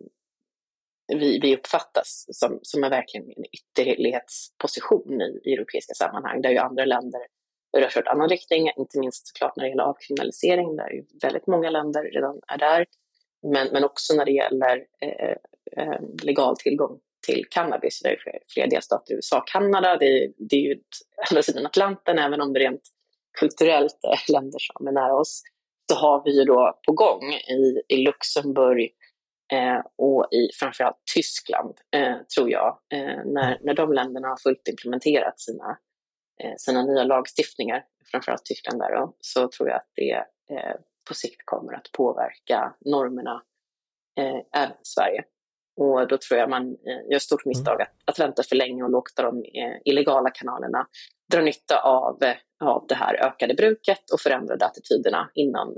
vi, 1.09 1.39
vi 1.43 1.57
uppfattas 1.57 2.25
som, 2.29 2.59
som 2.63 2.85
en 2.85 2.91
verkligen 2.91 3.27
en 3.27 3.45
ytterlighetsposition 3.53 5.23
i, 5.23 5.41
i 5.45 5.53
europeiska 5.53 5.95
sammanhang 5.95 6.43
där 6.43 6.51
ju 6.51 6.59
andra 6.59 6.85
länder 6.85 7.21
rör 7.77 7.89
sig 7.89 8.03
åt 8.03 8.09
annan 8.09 8.29
riktning, 8.29 8.71
inte 8.77 8.99
minst 8.99 9.29
såklart 9.29 9.57
när 9.57 9.65
det 9.65 9.71
gäller 9.71 9.83
avkriminalisering 9.83 10.77
där 10.77 10.91
ju 10.91 11.05
väldigt 11.23 11.47
många 11.47 11.71
länder 11.71 12.03
redan 12.03 12.41
är 12.49 12.59
där. 12.59 12.87
Men, 13.43 13.69
men 13.73 13.85
också 13.85 14.15
när 14.15 14.25
det 14.25 14.33
gäller 14.33 14.85
eh, 15.01 15.37
eh, 15.77 16.01
legal 16.23 16.57
tillgång 16.57 16.99
till 17.27 17.45
cannabis. 17.51 18.01
Det 18.03 18.09
är 18.09 18.17
flera, 18.17 18.39
fler 18.49 18.67
delstater 18.67 19.13
i 19.13 19.17
USA. 19.17 19.45
Kanada, 19.47 19.97
det, 19.97 20.33
det 20.37 20.57
är 20.57 20.61
ju 20.61 20.81
andra 21.31 21.43
sidan 21.43 21.67
Atlanten, 21.67 22.19
även 22.19 22.41
om 22.41 22.53
det 22.53 22.61
rent 22.61 22.83
kulturellt 23.39 23.99
är 24.03 24.33
länder 24.33 24.59
som 24.59 24.87
är 24.87 24.93
nära 24.93 25.15
oss. 25.15 25.43
Så 25.93 25.99
har 25.99 26.23
vi 26.25 26.39
ju 26.39 26.45
då 26.45 26.79
på 26.87 26.93
gång 26.93 27.33
i, 27.33 27.83
i 27.89 27.97
Luxemburg 27.97 28.91
eh, 29.53 29.81
och 29.97 30.29
i 30.33 30.49
framförallt 30.61 31.03
Tyskland, 31.15 31.75
eh, 31.97 32.17
tror 32.35 32.51
jag, 32.51 32.79
eh, 32.95 33.25
när, 33.25 33.59
när 33.61 33.75
de 33.75 33.93
länderna 33.93 34.29
har 34.29 34.37
fullt 34.37 34.69
implementerat 34.69 35.41
sina, 35.41 35.79
eh, 36.43 36.55
sina 36.57 36.83
nya 36.83 37.05
lagstiftningar, 37.05 37.85
framförallt 38.11 38.45
Tyskland 38.45 38.81
där 38.81 38.97
då, 38.97 39.17
så 39.21 39.49
tror 39.49 39.69
jag 39.69 39.77
att 39.77 39.91
det 39.95 40.13
eh, 40.51 40.77
på 41.09 41.15
sikt 41.15 41.43
kommer 41.45 41.73
att 41.73 41.93
påverka 41.93 42.75
normerna 42.85 43.43
eh, 44.19 44.63
även 44.63 44.77
i 44.77 44.85
Sverige. 44.85 45.25
Och 45.81 46.09
då 46.09 46.19
tror 46.19 46.41
jag 46.41 46.51
man 46.51 46.77
gör 47.11 47.19
stort 47.19 47.45
misstag 47.45 47.75
mm. 47.75 47.83
att, 47.83 48.15
att 48.15 48.19
vänta 48.19 48.43
för 48.43 48.57
länge 48.57 48.83
och 48.83 48.91
låta 48.91 49.23
de 49.23 49.45
illegala 49.85 50.31
kanalerna 50.31 50.87
dra 51.33 51.41
nytta 51.41 51.81
av, 51.81 52.19
av 52.65 52.87
det 52.89 52.95
här 52.95 53.15
ökade 53.15 53.55
bruket 53.55 54.11
och 54.13 54.21
förändrade 54.21 54.67
attityderna 54.67 55.31
innan 55.35 55.77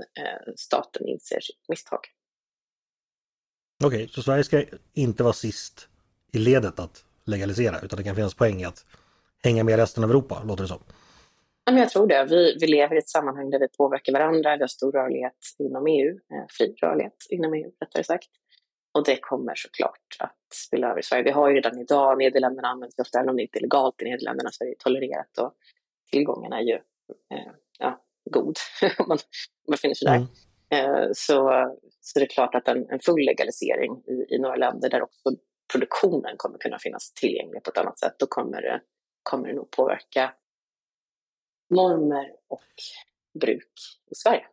staten 0.55 1.07
inser 1.07 1.39
sitt 1.39 1.65
misstag. 1.69 1.99
Okej, 3.83 3.87
okay, 3.87 4.07
så 4.07 4.21
Sverige 4.21 4.43
ska 4.43 4.63
inte 4.93 5.23
vara 5.23 5.33
sist 5.33 5.87
i 6.31 6.37
ledet 6.37 6.79
att 6.79 7.05
legalisera 7.25 7.79
utan 7.79 7.97
det 7.97 8.03
kan 8.03 8.15
finnas 8.15 8.33
poäng 8.33 8.61
i 8.61 8.65
att 8.65 8.85
hänga 9.43 9.63
med 9.63 9.75
resten 9.75 10.03
av 10.03 10.09
Europa, 10.09 10.43
låter 10.47 10.63
det 10.63 10.67
som. 10.67 10.79
Ja, 11.65 11.71
men 11.71 11.81
jag 11.81 11.89
tror 11.89 12.07
det. 12.07 12.25
Vi, 12.29 12.57
vi 12.59 12.67
lever 12.67 12.95
i 12.95 12.97
ett 12.97 13.09
sammanhang 13.09 13.49
där 13.49 13.59
vi 13.59 13.67
påverkar 13.67 14.13
varandra. 14.13 14.55
Vi 14.55 14.63
har 14.63 14.67
stor 14.67 14.91
rörlighet 14.91 15.33
inom 15.59 15.87
EU, 15.87 16.09
eh, 16.09 16.45
fri 16.49 16.75
rörlighet 16.81 17.15
inom 17.29 17.53
EU 17.53 17.71
rättare 17.81 18.03
sagt. 18.03 18.29
Och 18.93 19.05
det 19.05 19.17
kommer 19.21 19.55
såklart 19.55 20.17
att 20.19 20.53
spilla 20.53 20.89
över 20.89 20.99
i 20.99 21.03
Sverige. 21.03 21.23
Vi 21.23 21.31
har 21.31 21.49
ju 21.49 21.55
redan 21.55 21.79
idag, 21.79 22.17
Nederländerna 22.17 22.67
används 22.67 22.99
ofta, 22.99 23.19
även 23.19 23.29
om 23.29 23.35
det 23.35 23.41
inte 23.41 23.59
är 23.59 23.61
legalt 23.61 24.01
i 24.01 24.05
Nederländerna 24.05 24.49
så 24.51 24.63
är 24.63 24.67
det 24.67 24.79
tolererat 24.79 25.37
och 25.37 25.53
tillgången 26.11 26.53
är 26.53 26.61
ju 26.61 26.73
eh, 26.73 27.51
ja, 27.79 28.01
god 28.29 28.57
om 28.97 29.05
man 29.07 29.17
befinner 29.71 29.95
sig 29.95 30.05
där. 30.05 30.15
Mm. 30.15 30.27
Eh, 30.71 31.07
så, 31.13 31.67
så 32.01 32.19
det 32.19 32.25
är 32.25 32.29
klart 32.29 32.55
att 32.55 32.67
en, 32.67 32.89
en 32.89 32.99
full 32.99 33.25
legalisering 33.25 33.91
i, 34.07 34.35
i 34.35 34.39
några 34.39 34.55
länder 34.55 34.89
där 34.89 35.01
också 35.01 35.31
produktionen 35.71 36.35
kommer 36.37 36.57
kunna 36.57 36.79
finnas 36.79 37.13
tillgänglig 37.13 37.63
på 37.63 37.71
ett 37.71 37.77
annat 37.77 37.99
sätt, 37.99 38.15
då 38.19 38.25
kommer 38.25 38.61
det, 38.61 38.81
kommer 39.23 39.47
det 39.47 39.53
nog 39.53 39.71
påverka 39.71 40.33
normer 41.69 42.25
och 42.49 42.73
bruk 43.39 43.73
i 44.11 44.15
Sverige. 44.15 44.45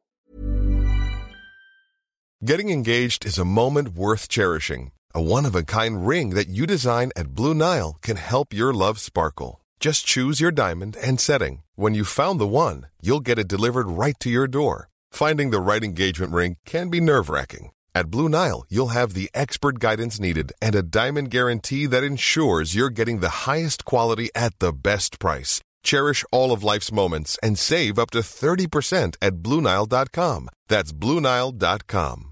Getting 2.40 2.70
engaged 2.70 3.26
is 3.26 3.38
a 3.38 3.44
moment 3.44 3.88
worth 3.88 4.28
cherishing. 4.28 4.92
A 5.14 5.20
one-of-a-kind 5.20 6.06
ring 6.08 6.34
that 6.34 6.48
you 6.48 6.66
design 6.66 7.10
at 7.16 7.34
Blue 7.34 7.54
Nile 7.54 7.96
can 8.00 8.16
help 8.16 8.54
your 8.54 8.72
love 8.72 9.00
sparkle. 9.00 9.60
Just 9.80 10.06
choose 10.06 10.40
your 10.40 10.52
diamond 10.52 10.96
and 11.02 11.18
setting. 11.18 11.62
When 11.76 11.94
you 11.94 12.04
found 12.04 12.38
the 12.38 12.46
one, 12.46 12.86
you'll 13.00 13.24
get 13.24 13.38
it 13.38 13.48
delivered 13.48 13.88
right 13.88 14.14
to 14.20 14.30
your 14.30 14.46
door. 14.46 14.88
Finding 15.10 15.50
the 15.50 15.60
right 15.60 15.82
engagement 15.82 16.32
ring 16.32 16.56
can 16.64 16.90
be 16.90 17.00
nerve-wracking. 17.00 17.70
At 17.94 18.10
Blue 18.10 18.28
Nile, 18.28 18.64
you'll 18.68 18.94
have 18.94 19.14
the 19.14 19.28
expert 19.34 19.78
guidance 19.80 20.20
needed 20.20 20.52
and 20.62 20.74
a 20.74 20.82
diamond 20.82 21.30
guarantee 21.30 21.86
that 21.86 22.04
ensures 22.04 22.74
you're 22.74 22.90
getting 22.90 23.20
the 23.20 23.46
highest 23.50 23.84
quality 23.84 24.30
at 24.34 24.56
the 24.60 24.72
best 24.72 25.18
price. 25.18 25.60
Cherish 25.82 26.24
all 26.30 26.52
of 26.52 26.62
life's 26.62 26.92
moments 26.92 27.38
and 27.42 27.58
save 27.58 27.98
up 27.98 28.10
to 28.10 28.18
30% 28.18 29.16
at 29.20 29.34
BlueNile.com. 29.36 30.48
That's 30.68 30.92
BlueNile.com. 30.92 32.27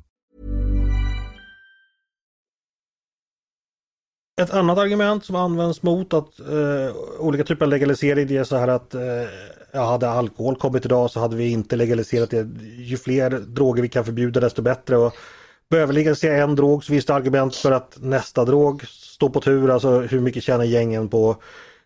Ett 4.40 4.50
annat 4.50 4.78
argument 4.78 5.24
som 5.24 5.36
används 5.36 5.82
mot 5.82 6.14
att 6.14 6.40
eh, 6.40 6.96
olika 7.18 7.44
typer 7.44 7.64
av 7.64 7.70
legalisering 7.70 8.26
det 8.26 8.36
är 8.36 8.44
så 8.44 8.56
här 8.56 8.68
att 8.68 8.94
eh, 8.94 9.02
ja, 9.72 9.84
hade 9.84 10.08
alkohol 10.08 10.56
kommit 10.56 10.84
idag 10.84 11.10
så 11.10 11.20
hade 11.20 11.36
vi 11.36 11.48
inte 11.48 11.76
legaliserat 11.76 12.30
det. 12.30 12.48
Ju 12.78 12.96
fler 12.96 13.30
droger 13.30 13.82
vi 13.82 13.88
kan 13.88 14.04
förbjuda 14.04 14.40
desto 14.40 14.62
bättre. 14.62 14.96
Och 14.96 15.14
behöver 15.70 15.92
legalisera 15.92 16.42
en 16.42 16.54
drog 16.54 16.84
så 16.84 16.92
finns 16.92 17.04
det 17.04 17.14
argument 17.14 17.56
för 17.56 17.72
att 17.72 17.96
nästa 18.00 18.44
drog 18.44 18.86
står 18.86 19.28
på 19.28 19.40
tur. 19.40 19.70
Alltså 19.70 20.00
hur 20.00 20.20
mycket 20.20 20.42
tjänar 20.42 20.64
gängen 20.64 21.08
på 21.08 21.36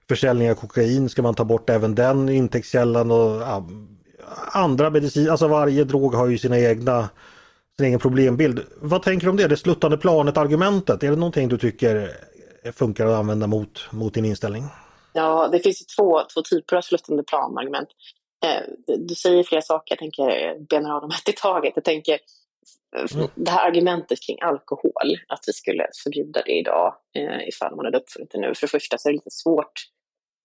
försäljning 0.08 0.50
av 0.50 0.54
kokain? 0.54 1.08
Ska 1.08 1.22
man 1.22 1.34
ta 1.34 1.44
bort 1.44 1.70
även 1.70 1.94
den 1.94 2.28
intäktskällan? 2.28 3.10
Och, 3.10 3.40
ja, 3.40 3.68
andra 4.52 4.90
mediciner, 4.90 5.30
alltså 5.30 5.48
varje 5.48 5.84
drog 5.84 6.14
har 6.14 6.26
ju 6.26 6.38
sina 6.38 6.58
egna 6.58 7.08
sin 7.78 7.86
egen 7.86 8.00
problembild. 8.00 8.60
Vad 8.80 9.02
tänker 9.02 9.26
du 9.26 9.30
om 9.30 9.36
det? 9.36 9.48
Det 9.48 9.56
sluttande 9.56 9.96
planet-argumentet, 9.96 11.02
är 11.02 11.10
det 11.10 11.16
någonting 11.16 11.48
du 11.48 11.58
tycker 11.58 12.10
funkar 12.72 13.06
att 13.06 13.18
använda 13.18 13.46
mot, 13.46 13.92
mot 13.92 14.14
din 14.14 14.24
inställning? 14.24 14.64
Ja, 15.12 15.48
det 15.48 15.60
finns 15.60 15.82
ju 15.82 15.84
två, 15.96 16.22
två 16.34 16.42
typer 16.42 16.76
av 16.76 16.80
sluttande 16.80 17.22
plan-argument. 17.22 17.88
Eh, 18.44 18.62
du 18.98 19.14
säger 19.14 19.42
flera 19.42 19.62
saker, 19.62 19.92
jag 19.92 19.98
tänker 19.98 20.58
bena 20.68 20.94
av 20.94 21.00
dem 21.00 21.10
ett 21.10 21.28
i 21.28 21.32
taget. 21.32 21.72
Jag 21.74 21.84
tänker 21.84 22.18
mm. 23.14 23.28
det 23.34 23.50
här 23.50 23.68
argumentet 23.68 24.22
kring 24.26 24.40
alkohol, 24.40 25.16
att 25.28 25.44
vi 25.46 25.52
skulle 25.52 25.86
förbjuda 26.04 26.42
det 26.46 26.58
idag 26.58 26.94
eh, 27.14 27.48
ifall 27.48 27.76
man 27.76 27.84
hade 27.84 27.98
uppfunnit 27.98 28.30
det 28.30 28.38
nu. 28.38 28.54
För 28.54 28.66
det 28.66 28.70
första 28.70 28.98
så 28.98 29.08
är 29.08 29.12
det 29.12 29.16
lite 29.16 29.30
svårt 29.30 29.72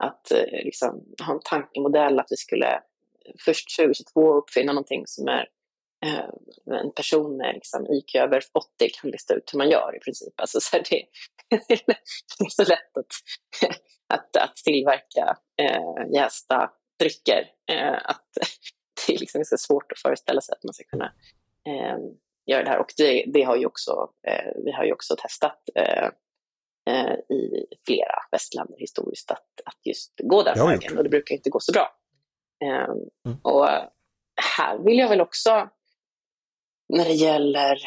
att 0.04 0.32
eh, 0.32 0.64
liksom, 0.64 1.04
ha 1.26 1.34
en 1.34 1.40
tankemodell 1.44 2.20
att 2.20 2.28
vi 2.30 2.38
skulle 2.38 2.82
först 3.46 3.78
2022 3.78 4.34
uppfinna 4.34 4.74
någonting 4.74 5.08
som 5.08 5.28
är 5.28 5.48
eh, 6.06 6.80
en 6.82 6.92
person 6.92 7.38
med 7.38 7.54
liksom, 7.54 7.88
IQ 7.88 8.16
över 8.16 8.42
80 8.54 8.90
kan 9.02 9.12
lista 9.12 9.34
ut 9.34 9.54
hur 9.54 9.58
man 9.58 9.70
gör 9.70 9.96
i 9.96 10.00
princip. 10.00 10.34
Alltså, 10.38 10.60
så 10.60 10.78
det, 10.78 11.06
det 11.68 12.46
är 12.46 12.50
så 12.50 12.64
lätt 12.64 12.98
att, 12.98 13.14
att, 14.14 14.38
att 14.38 14.56
tillverka 14.56 15.38
eh, 15.58 16.14
jästa 16.14 16.72
drycker. 17.00 17.52
Eh, 17.72 18.10
att 18.10 18.28
det 19.08 19.14
är 19.14 19.20
liksom 19.20 19.46
så 19.46 19.58
svårt 19.58 19.92
att 19.92 20.00
föreställa 20.00 20.42
sig 20.42 20.54
att 20.54 20.64
man 20.64 20.74
ska 20.74 20.84
kunna 20.84 21.14
eh, 21.68 21.98
göra 22.46 22.64
det 22.64 22.70
här. 22.70 22.80
Och 22.80 22.94
det, 22.98 23.26
det 23.34 23.44
har 23.44 23.56
ju 23.56 23.66
också, 23.66 24.10
eh, 24.28 24.52
vi 24.66 24.72
har 24.72 24.86
ju 24.86 24.94
också 24.94 25.16
testat 25.16 25.62
eh, 25.76 26.10
eh 26.90 27.36
i 27.36 27.66
flera 27.86 28.16
västländer 28.32 28.78
historiskt 28.78 29.32
att, 29.32 29.48
att 29.66 29.80
just 29.84 30.14
gå 30.24 30.44
den 30.44 30.68
vägen. 30.68 30.98
Och 30.98 31.04
det 31.04 31.10
brukar 31.10 31.36
inte 31.36 31.50
gå 31.50 31.60
så 31.60 31.72
bra. 31.72 31.98
Mm. 32.64 33.40
Och 33.42 33.68
här 34.36 34.78
vill 34.78 34.98
jag 34.98 35.10
väl 35.10 35.22
också, 35.22 35.70
när 36.94 37.06
det 37.06 37.14
gäller 37.14 37.78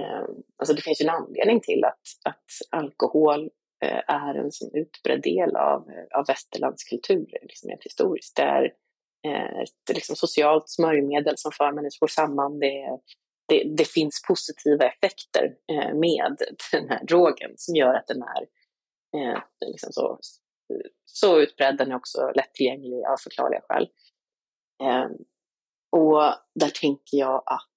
Eh, 0.00 0.24
alltså 0.56 0.74
det 0.74 0.82
finns 0.82 1.00
ju 1.00 1.04
en 1.04 1.14
anledning 1.14 1.60
till 1.60 1.84
att, 1.84 2.00
att 2.24 2.44
alkohol 2.70 3.50
eh, 3.84 4.02
är 4.06 4.34
en 4.34 4.52
så 4.52 4.70
utbredd 4.72 5.22
del 5.22 5.56
av, 5.56 5.90
av 6.14 6.26
västerländsk 6.26 6.88
kultur, 6.88 7.26
liksom 7.42 7.68
helt 7.68 7.84
historiskt. 7.84 8.36
Det 8.36 8.42
är 8.42 8.64
eh, 9.26 9.60
ett 9.60 9.94
liksom 9.94 10.16
socialt 10.16 10.68
smörjmedel 10.68 11.38
som 11.38 11.52
för 11.52 11.72
människor 11.72 12.06
samman. 12.06 12.58
Det, 12.58 12.98
det, 13.48 13.64
det 13.76 13.88
finns 13.88 14.22
positiva 14.28 14.86
effekter 14.86 15.56
eh, 15.72 15.94
med 15.94 16.36
den 16.72 16.88
här 16.88 17.04
drogen 17.04 17.52
som 17.56 17.76
gör 17.76 17.94
att 17.94 18.06
den 18.06 18.22
är 18.22 18.42
eh, 19.16 19.42
liksom 19.66 19.92
så, 19.92 20.18
så 21.04 21.40
utbredd. 21.40 21.76
Den 21.76 21.92
är 21.92 21.96
också 21.96 22.32
lättillgänglig 22.34 23.04
av 23.04 23.16
förklarliga 23.16 23.60
skäl. 23.68 23.88
Eh, 24.82 25.08
och 25.94 26.34
där 26.54 26.70
tänker 26.80 27.16
jag 27.16 27.42
att 27.46 27.70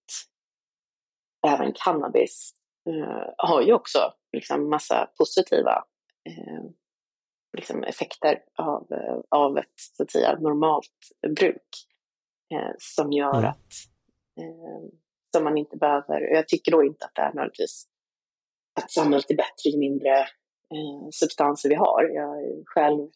även 1.48 1.74
cannabis 1.76 2.54
eh, 2.90 3.34
har 3.38 3.62
ju 3.62 3.74
också 3.74 4.14
liksom 4.32 4.70
massa 4.70 5.10
positiva 5.18 5.84
eh, 6.30 6.64
liksom 7.58 7.84
effekter 7.84 8.44
av, 8.56 8.92
eh, 8.92 9.20
av 9.30 9.58
ett 9.58 9.74
så 9.76 10.04
att 10.04 10.12
säga, 10.12 10.40
normalt 10.40 11.10
bruk 11.36 11.88
eh, 12.54 12.72
som 12.80 13.12
gör 13.12 13.38
mm. 13.38 13.50
att 13.50 13.74
eh, 14.40 14.90
som 15.36 15.44
man 15.44 15.58
inte 15.58 15.78
behöver, 15.78 16.22
jag 16.22 16.48
tycker 16.48 16.72
då 16.72 16.84
inte 16.84 17.06
att 17.06 17.16
det 17.16 17.22
är 17.22 17.34
nödvändigtvis 17.34 17.88
att 18.80 18.92
samhället 18.92 19.32
är 19.32 19.36
bättre 19.36 19.70
ju 19.70 19.78
mindre 19.78 20.20
eh, 20.74 21.10
substanser 21.12 21.70
vi 21.70 21.76
har. 21.76 22.04
Jag 22.04 22.64
själv 22.66 23.10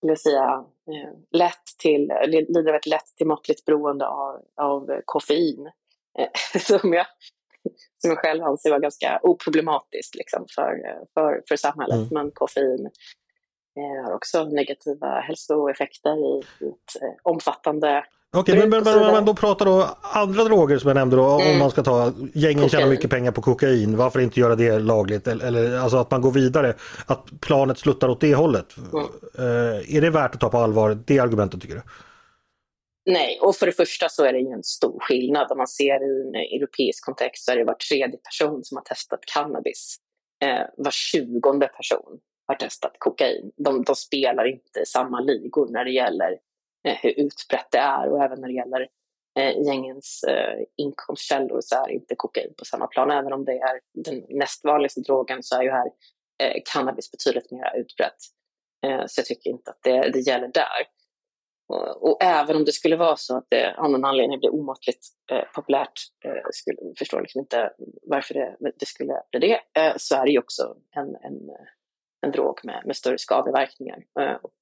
jag 0.00 0.20
säga, 0.20 0.64
eh, 0.90 1.38
lätt 1.38 1.64
till, 1.78 2.12
lider 2.26 2.68
av 2.70 2.76
ett 2.76 2.86
lätt 2.86 3.16
till 3.16 3.26
måttligt 3.26 3.64
beroende 3.64 4.06
av, 4.06 4.42
av 4.56 5.00
koffein. 5.04 5.70
Eh, 6.18 6.60
som 6.60 6.92
jag 6.92 7.06
som 7.98 8.10
jag 8.10 8.18
själv 8.18 8.44
anser 8.44 8.70
vara 8.70 8.80
ganska 8.80 9.20
oproblematiskt 9.22 10.14
liksom, 10.14 10.46
för, 10.54 10.80
för, 11.14 11.42
för 11.48 11.56
samhället. 11.56 11.96
Mm. 11.96 12.08
Men 12.10 12.30
koffein 12.30 12.90
eh, 13.76 14.04
har 14.04 14.14
också 14.14 14.44
negativa 14.44 15.20
hälsoeffekter 15.20 16.36
i, 16.36 16.38
ett 16.38 17.02
eh, 17.02 17.14
omfattande 17.22 18.04
Okej, 18.36 18.58
men, 18.58 18.70
men, 18.70 18.84
men, 18.84 19.12
men 19.12 19.24
då 19.24 19.34
pratar 19.34 19.64
då 19.64 19.96
andra 20.02 20.44
droger 20.44 20.78
som 20.78 20.88
jag 20.88 20.94
nämnde 20.94 21.16
då, 21.16 21.40
mm. 21.40 21.52
om 21.52 21.58
man 21.58 21.70
ska 21.70 21.82
ta, 21.82 22.12
gängen 22.34 22.54
kokain. 22.54 22.68
tjänar 22.68 22.88
mycket 22.88 23.10
pengar 23.10 23.32
på 23.32 23.42
kokain, 23.42 23.96
varför 23.96 24.20
inte 24.20 24.40
göra 24.40 24.56
det 24.56 24.78
lagligt? 24.78 25.26
Eller, 25.26 25.46
eller 25.46 25.78
alltså 25.78 25.96
att 25.96 26.10
man 26.10 26.20
går 26.20 26.32
vidare, 26.32 26.74
att 27.06 27.40
planet 27.40 27.78
sluttar 27.78 28.08
åt 28.08 28.20
det 28.20 28.34
hållet. 28.34 28.76
Mm. 28.76 29.04
Uh, 29.38 29.96
är 29.96 30.00
det 30.00 30.10
värt 30.10 30.34
att 30.34 30.40
ta 30.40 30.48
på 30.48 30.58
allvar, 30.58 30.98
det 31.06 31.18
argumentet 31.18 31.60
tycker 31.60 31.74
du? 31.74 31.82
Nej, 33.10 33.38
och 33.40 33.56
för 33.56 33.66
det 33.66 33.72
första 33.72 34.08
så 34.08 34.24
är 34.24 34.32
det 34.32 34.38
ju 34.38 34.50
en 34.50 34.64
stor 34.64 35.00
skillnad. 35.00 35.52
Om 35.52 35.58
man 35.58 35.68
ser 35.68 36.02
i 36.02 36.28
en 36.28 36.34
europeisk 36.34 37.04
kontext 37.04 37.44
så 37.44 37.52
är 37.52 37.56
det 37.56 37.64
var 37.64 37.74
tredje 37.74 38.18
person 38.18 38.64
som 38.64 38.76
har 38.76 38.84
testat 38.84 39.20
cannabis. 39.34 39.96
Eh, 40.44 40.66
var 40.76 40.90
tjugonde 40.90 41.68
person 41.68 42.18
har 42.46 42.54
testat 42.54 42.92
kokain. 42.98 43.50
De, 43.56 43.84
de 43.84 43.96
spelar 43.96 44.44
inte 44.52 44.86
samma 44.86 45.20
ligor 45.20 45.68
när 45.70 45.84
det 45.84 45.90
gäller 45.90 46.38
Eh, 46.84 46.96
hur 47.02 47.20
utbrett 47.20 47.68
det 47.70 47.78
är 47.78 48.12
och 48.12 48.24
även 48.24 48.40
när 48.40 48.48
det 48.48 48.54
gäller 48.54 48.88
eh, 49.38 49.66
gängens 49.66 50.24
eh, 50.28 50.64
inkomstkällor 50.76 51.60
så 51.60 51.84
är 51.84 51.90
inte 51.90 52.14
kokain 52.14 52.54
på 52.58 52.64
samma 52.64 52.86
plan. 52.86 53.10
Även 53.10 53.32
om 53.32 53.44
det 53.44 53.58
är 53.58 53.80
den 53.94 54.24
näst 54.28 54.64
vanligaste 54.64 55.00
drogen 55.00 55.42
så 55.42 55.56
är 55.56 55.62
ju 55.62 55.70
här 55.70 55.86
eh, 56.42 56.62
cannabis 56.72 57.10
betydligt 57.10 57.50
mer 57.50 57.76
utbrett. 57.76 58.16
Eh, 58.86 59.02
så 59.06 59.20
jag 59.20 59.26
tycker 59.26 59.50
inte 59.50 59.70
att 59.70 59.82
det, 59.82 60.10
det 60.10 60.20
gäller 60.20 60.48
där. 60.48 60.86
Och, 61.68 62.10
och, 62.10 62.22
även 62.22 62.56
om 62.56 62.64
det 62.64 62.72
skulle 62.72 62.96
vara 62.96 63.16
så 63.16 63.36
att 63.36 63.46
det 63.48 63.74
av 63.78 63.90
någon 63.90 64.04
anledning 64.04 64.38
blir 64.38 64.54
omåttligt 64.54 65.06
eh, 65.32 65.44
populärt, 65.54 66.00
eh, 66.24 66.42
skulle, 66.50 66.76
förstår 66.98 67.20
liksom 67.20 67.40
inte 67.40 67.72
varför 68.02 68.34
det, 68.34 68.56
det 68.78 68.86
skulle 68.86 69.12
bli 69.30 69.40
det, 69.40 69.80
eh, 69.80 69.94
så 69.96 70.16
är 70.16 70.24
det 70.24 70.32
ju 70.32 70.38
också 70.38 70.76
en, 70.96 71.08
en, 71.08 71.38
en 72.26 72.32
drog 72.32 72.60
med, 72.64 72.82
med 72.86 72.96
större 72.96 73.18
skadeverkningar. 73.18 74.04
Eh, 74.20 74.34
och 74.34 74.60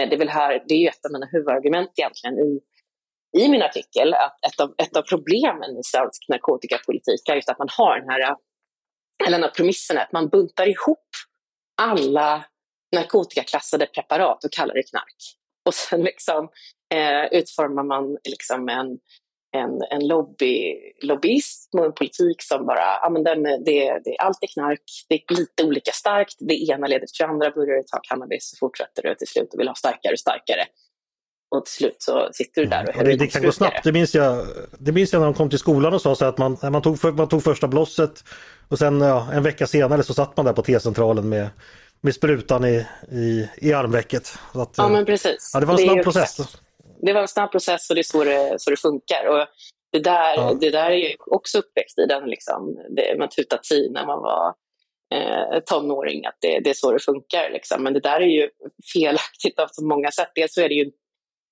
Eh, 0.00 0.08
det 0.08 0.16
är 0.16 0.18
väl 0.18 0.28
här, 0.28 0.64
det 0.68 0.74
är 0.74 0.90
ett 0.90 1.04
av 1.04 1.12
mina 1.12 1.26
huvudargument 1.26 1.90
egentligen 1.96 2.38
i, 2.38 2.60
i 3.38 3.48
min 3.48 3.62
artikel, 3.62 4.14
att 4.14 4.44
ett 4.46 4.60
av, 4.60 4.74
ett 4.78 4.96
av 4.96 5.02
problemen 5.02 5.78
i 5.78 5.82
svensk 5.82 6.28
narkotikapolitik 6.28 7.28
är 7.28 7.34
just 7.34 7.48
att 7.48 7.58
man 7.58 7.68
har 7.70 8.00
den 8.00 8.08
här, 8.08 8.36
eller 9.26 9.38
den 9.38 9.42
här 9.42 9.50
premissen 9.50 9.98
att 9.98 10.12
man 10.12 10.28
buntar 10.28 10.68
ihop 10.68 11.08
alla 11.82 12.44
narkotikaklassade 12.96 13.86
preparat 13.86 14.44
och 14.44 14.52
kallar 14.52 14.74
det 14.74 14.90
knark. 14.90 15.16
Och 15.66 15.74
sen 15.74 16.02
liksom, 16.02 16.48
eh, 16.94 17.38
utformar 17.38 17.82
man 17.82 18.16
liksom 18.28 18.68
en, 18.68 18.98
en, 19.56 19.82
en 19.90 20.08
lobby, 20.08 20.76
lobbyism 21.02 21.78
och 21.78 21.84
en 21.84 21.92
politik 21.92 22.42
som 22.42 22.66
bara, 22.66 22.98
ja 23.02 23.10
men 23.10 23.24
den, 23.24 23.42
det, 23.42 24.00
det 24.04 24.10
är 24.16 24.20
alltid 24.20 24.50
knark, 24.50 24.82
det 25.08 25.14
är 25.14 25.34
lite 25.34 25.64
olika 25.64 25.92
starkt, 25.92 26.36
det 26.38 26.54
ena 26.54 26.86
leder 26.86 27.06
till 27.06 27.26
det 27.26 27.26
andra, 27.26 27.50
börjar 27.50 27.76
du 27.76 27.82
ta 27.82 28.00
cannabis 28.08 28.50
så 28.50 28.56
fortsätter 28.56 29.02
du 29.02 29.14
till 29.14 29.28
slut 29.28 29.54
och 29.54 29.60
vill 29.60 29.68
ha 29.68 29.74
starkare 29.74 30.12
och 30.12 30.18
starkare. 30.18 30.64
Och 31.50 31.64
till 31.64 31.74
slut 31.74 31.96
så 31.98 32.28
sitter 32.32 32.62
du 32.62 32.68
där 32.68 32.96
och 32.98 33.04
det, 33.04 33.16
det 33.16 33.26
kan 33.26 33.42
gå 33.42 33.52
snabbt. 33.52 33.84
Det 33.84 33.92
minns, 33.92 34.14
jag, 34.14 34.46
det 34.78 34.92
minns 34.92 35.12
jag 35.12 35.20
när 35.20 35.26
de 35.26 35.34
kom 35.34 35.50
till 35.50 35.58
skolan 35.58 35.94
och 35.94 36.02
sa 36.02 36.14
så 36.14 36.24
att 36.24 36.38
man, 36.38 36.56
man, 36.62 36.82
tog, 36.82 37.14
man 37.14 37.28
tog 37.28 37.42
första 37.42 37.68
blosset 37.68 38.24
och 38.68 38.78
sen 38.78 39.00
ja, 39.00 39.28
en 39.32 39.42
vecka 39.42 39.66
senare 39.66 40.02
så 40.02 40.14
satt 40.14 40.36
man 40.36 40.46
där 40.46 40.52
på 40.52 40.62
T-centralen 40.62 41.28
med 41.28 41.48
med 42.00 42.14
sprutan 42.14 42.64
i, 42.64 42.86
i, 43.12 43.48
i 43.56 43.72
armvecket. 43.72 44.38
Att, 44.52 44.74
ja, 44.76 44.88
men 44.88 45.04
precis. 45.06 45.50
Ja, 45.54 45.60
det 45.60 45.66
var 45.66 45.74
en 45.74 45.84
snabb 45.84 46.02
process. 46.02 46.58
Det 47.02 47.12
var 47.12 47.20
en 47.20 47.28
snabb 47.28 47.50
process 47.50 47.90
och 47.90 47.96
det 47.96 48.00
är 48.00 48.02
så 48.02 48.24
det, 48.24 48.54
så 48.58 48.70
det 48.70 48.76
funkar. 48.76 49.26
Och 49.26 49.46
det, 49.92 49.98
där, 49.98 50.36
ja. 50.36 50.56
det 50.60 50.70
där 50.70 50.90
är 50.90 50.96
jag 50.96 51.32
också 51.32 51.58
uppväxt 51.58 51.98
i, 51.98 52.06
den 52.06 52.28
liksom, 52.30 52.78
det, 52.96 53.18
man 53.18 53.28
tutade 53.28 53.62
tid 53.62 53.92
när 53.92 54.06
man 54.06 54.22
var 54.22 54.54
eh, 55.14 55.60
tonåring, 55.66 56.26
att 56.26 56.36
det, 56.40 56.60
det 56.60 56.70
är 56.70 56.74
så 56.74 56.92
det 56.92 57.04
funkar. 57.04 57.50
Liksom. 57.50 57.82
Men 57.82 57.94
det 57.94 58.00
där 58.00 58.20
är 58.20 58.26
ju 58.26 58.50
felaktigt 58.92 59.58
av 59.58 59.68
så 59.72 59.84
många 59.84 60.10
sätt. 60.10 60.30
Dels 60.34 60.54
så 60.54 60.60
är 60.60 60.68
det 60.68 60.74
ju 60.74 60.90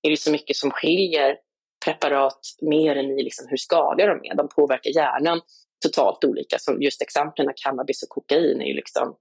är 0.01 0.09
det 0.09 0.17
så 0.17 0.31
mycket 0.31 0.55
som 0.55 0.71
skiljer 0.71 1.37
preparat 1.85 2.39
mer 2.61 2.95
än 2.95 3.19
i 3.19 3.23
liksom 3.23 3.47
hur 3.49 3.57
skadliga 3.57 4.07
de 4.07 4.29
är. 4.29 4.35
De 4.35 4.47
påverkar 4.47 4.91
hjärnan 4.91 5.41
totalt 5.83 6.23
olika. 6.23 6.59
Som 6.59 6.81
just 6.81 7.01
exemplen 7.01 7.53
cannabis 7.55 8.03
och 8.03 8.09
kokain 8.09 8.61
är 8.61 8.65
ju 8.65 8.73
liksom 8.73 9.15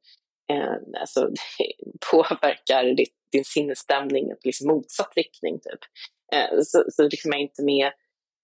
eh, 0.52 1.00
alltså, 1.00 1.30
påverkar 2.10 2.84
ditt, 2.84 3.14
din 3.32 3.44
sinnesstämning 3.44 4.30
i 4.30 4.34
liksom 4.44 4.68
motsatt 4.68 5.12
riktning. 5.16 5.60
Typ. 5.60 5.80
Eh, 6.34 6.60
så, 6.62 6.84
så 6.88 7.02
liksom 7.02 7.32
är 7.32 7.36
inte 7.38 7.62
med 7.62 7.86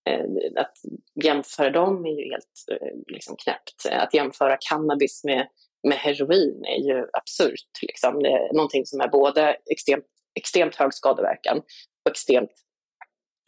eh, 0.08 0.24
att 0.56 0.76
jämföra 1.24 1.70
dem 1.70 2.06
är 2.06 2.10
ju 2.10 2.30
helt 2.30 2.64
eh, 2.72 3.14
liksom 3.14 3.36
knäppt. 3.36 3.86
Att 3.90 4.14
jämföra 4.14 4.56
cannabis 4.70 5.24
med, 5.24 5.48
med 5.88 5.98
heroin 5.98 6.64
är 6.64 6.80
ju 6.88 7.06
absurt. 7.12 7.82
Liksom. 7.82 8.22
Det 8.22 8.28
är 8.28 8.52
någonting 8.52 8.86
som 8.86 9.00
är 9.00 9.08
både 9.08 9.56
extremt, 9.70 10.04
extremt 10.40 10.74
hög 10.74 10.94
skadeverkan 10.94 11.58
och 12.04 12.10
extremt, 12.10 12.52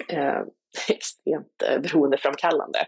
eh, 0.08 0.42
extremt 0.88 1.62
eh, 1.66 1.80
beroendeframkallande 1.80 2.86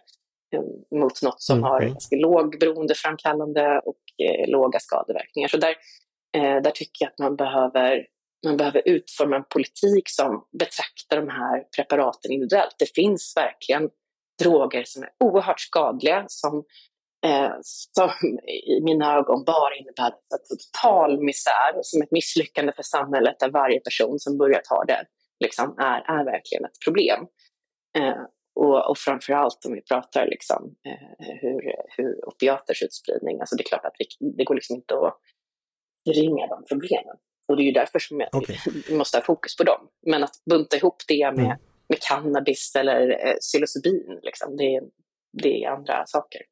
mot 1.00 1.22
något 1.22 1.42
som 1.42 1.58
mm. 1.58 1.70
har 1.70 1.80
ganska 1.80 2.16
låg 2.16 2.58
beroendeframkallande 2.60 3.80
och 3.84 3.98
eh, 4.22 4.48
låga 4.48 4.78
skadeverkningar. 4.78 5.48
Så 5.48 5.56
där, 5.56 5.74
eh, 6.36 6.62
där 6.62 6.70
tycker 6.70 7.04
jag 7.04 7.10
att 7.10 7.18
man 7.18 7.36
behöver, 7.36 8.06
man 8.46 8.56
behöver 8.56 8.82
utforma 8.88 9.36
en 9.36 9.44
politik 9.50 10.08
som 10.08 10.46
betraktar 10.58 11.16
de 11.16 11.28
här 11.28 11.64
preparaten 11.76 12.32
individuellt. 12.32 12.74
Det 12.78 12.94
finns 12.94 13.32
verkligen 13.36 13.90
droger 14.42 14.84
som 14.86 15.02
är 15.02 15.10
oerhört 15.24 15.60
skadliga 15.60 16.24
som, 16.28 16.64
eh, 17.26 17.52
som 17.62 18.10
i 18.68 18.80
mina 18.80 19.14
ögon 19.16 19.44
bara 19.44 19.76
innebär 19.76 20.12
total 20.48 21.24
misär, 21.24 21.72
som 21.82 22.02
ett 22.02 22.10
misslyckande 22.10 22.72
för 22.72 22.82
samhället 22.82 23.36
där 23.40 23.50
varje 23.50 23.80
person 23.80 24.18
som 24.18 24.38
börjar 24.38 24.60
ta 24.64 24.84
det 24.84 25.06
liksom, 25.44 25.78
är, 25.78 26.18
är 26.18 26.24
verkligen 26.24 26.64
ett 26.64 26.80
problem. 26.84 27.26
Eh, 27.98 28.22
och, 28.54 28.90
och 28.90 28.98
framför 28.98 29.32
allt 29.32 29.64
om 29.66 29.72
vi 29.72 29.80
pratar 29.80 30.26
liksom, 30.26 30.74
eh, 30.86 31.36
hur, 31.40 31.72
hur 31.96 32.28
opiaters 32.28 32.82
utspridning, 32.82 33.40
alltså 33.40 33.56
det 33.56 33.62
är 33.62 33.68
klart 33.68 33.84
att 33.84 33.96
vi, 33.98 34.30
det 34.36 34.44
går 34.44 34.54
liksom 34.54 34.76
inte 34.76 34.94
att 34.94 35.18
ringa 36.10 36.46
de 36.46 36.64
problemen. 36.68 37.16
Och 37.48 37.56
det 37.56 37.62
är 37.62 37.64
ju 37.64 37.72
därför 37.72 37.98
som 37.98 38.20
jag, 38.20 38.34
okay. 38.34 38.56
vi 38.88 38.96
måste 38.96 39.16
ha 39.16 39.22
fokus 39.22 39.56
på 39.56 39.64
dem. 39.64 39.88
Men 40.06 40.24
att 40.24 40.42
bunta 40.50 40.76
ihop 40.76 40.96
det 41.08 41.32
med, 41.32 41.44
mm. 41.44 41.58
med 41.88 42.00
cannabis 42.00 42.76
eller 42.76 43.26
eh, 43.26 43.34
psilocybin, 43.40 44.20
liksom, 44.22 44.56
det, 44.56 44.80
det 45.42 45.64
är 45.64 45.70
andra 45.70 46.06
saker. 46.06 46.42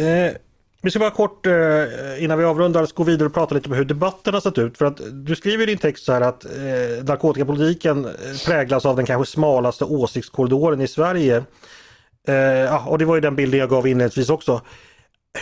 Eh, 0.00 0.36
vi 0.82 0.90
ska 0.90 0.98
bara 0.98 1.10
kort 1.10 1.46
eh, 1.46 2.24
innan 2.24 2.38
vi 2.38 2.44
avrundar 2.44 2.94
gå 2.94 3.02
vidare 3.02 3.26
och 3.26 3.34
prata 3.34 3.54
lite 3.54 3.68
om 3.68 3.74
hur 3.74 3.84
debatten 3.84 4.34
har 4.34 4.40
sett 4.40 4.58
ut. 4.58 4.78
För 4.78 4.84
att 4.84 5.00
du 5.12 5.36
skriver 5.36 5.62
i 5.62 5.66
din 5.66 5.78
text 5.78 6.04
så 6.04 6.12
här 6.12 6.20
att 6.20 6.44
eh, 6.44 7.04
narkotikapolitiken 7.04 8.04
eh, 8.04 8.12
präglas 8.46 8.86
av 8.86 8.96
den 8.96 9.06
kanske 9.06 9.32
smalaste 9.32 9.84
åsiktskorridoren 9.84 10.80
i 10.80 10.88
Sverige. 10.88 11.44
Eh, 12.28 12.88
och 12.88 12.98
det 12.98 13.04
var 13.04 13.14
ju 13.14 13.20
den 13.20 13.36
bilden 13.36 13.60
jag 13.60 13.70
gav 13.70 13.86
inledningsvis 13.86 14.30
också. 14.30 14.60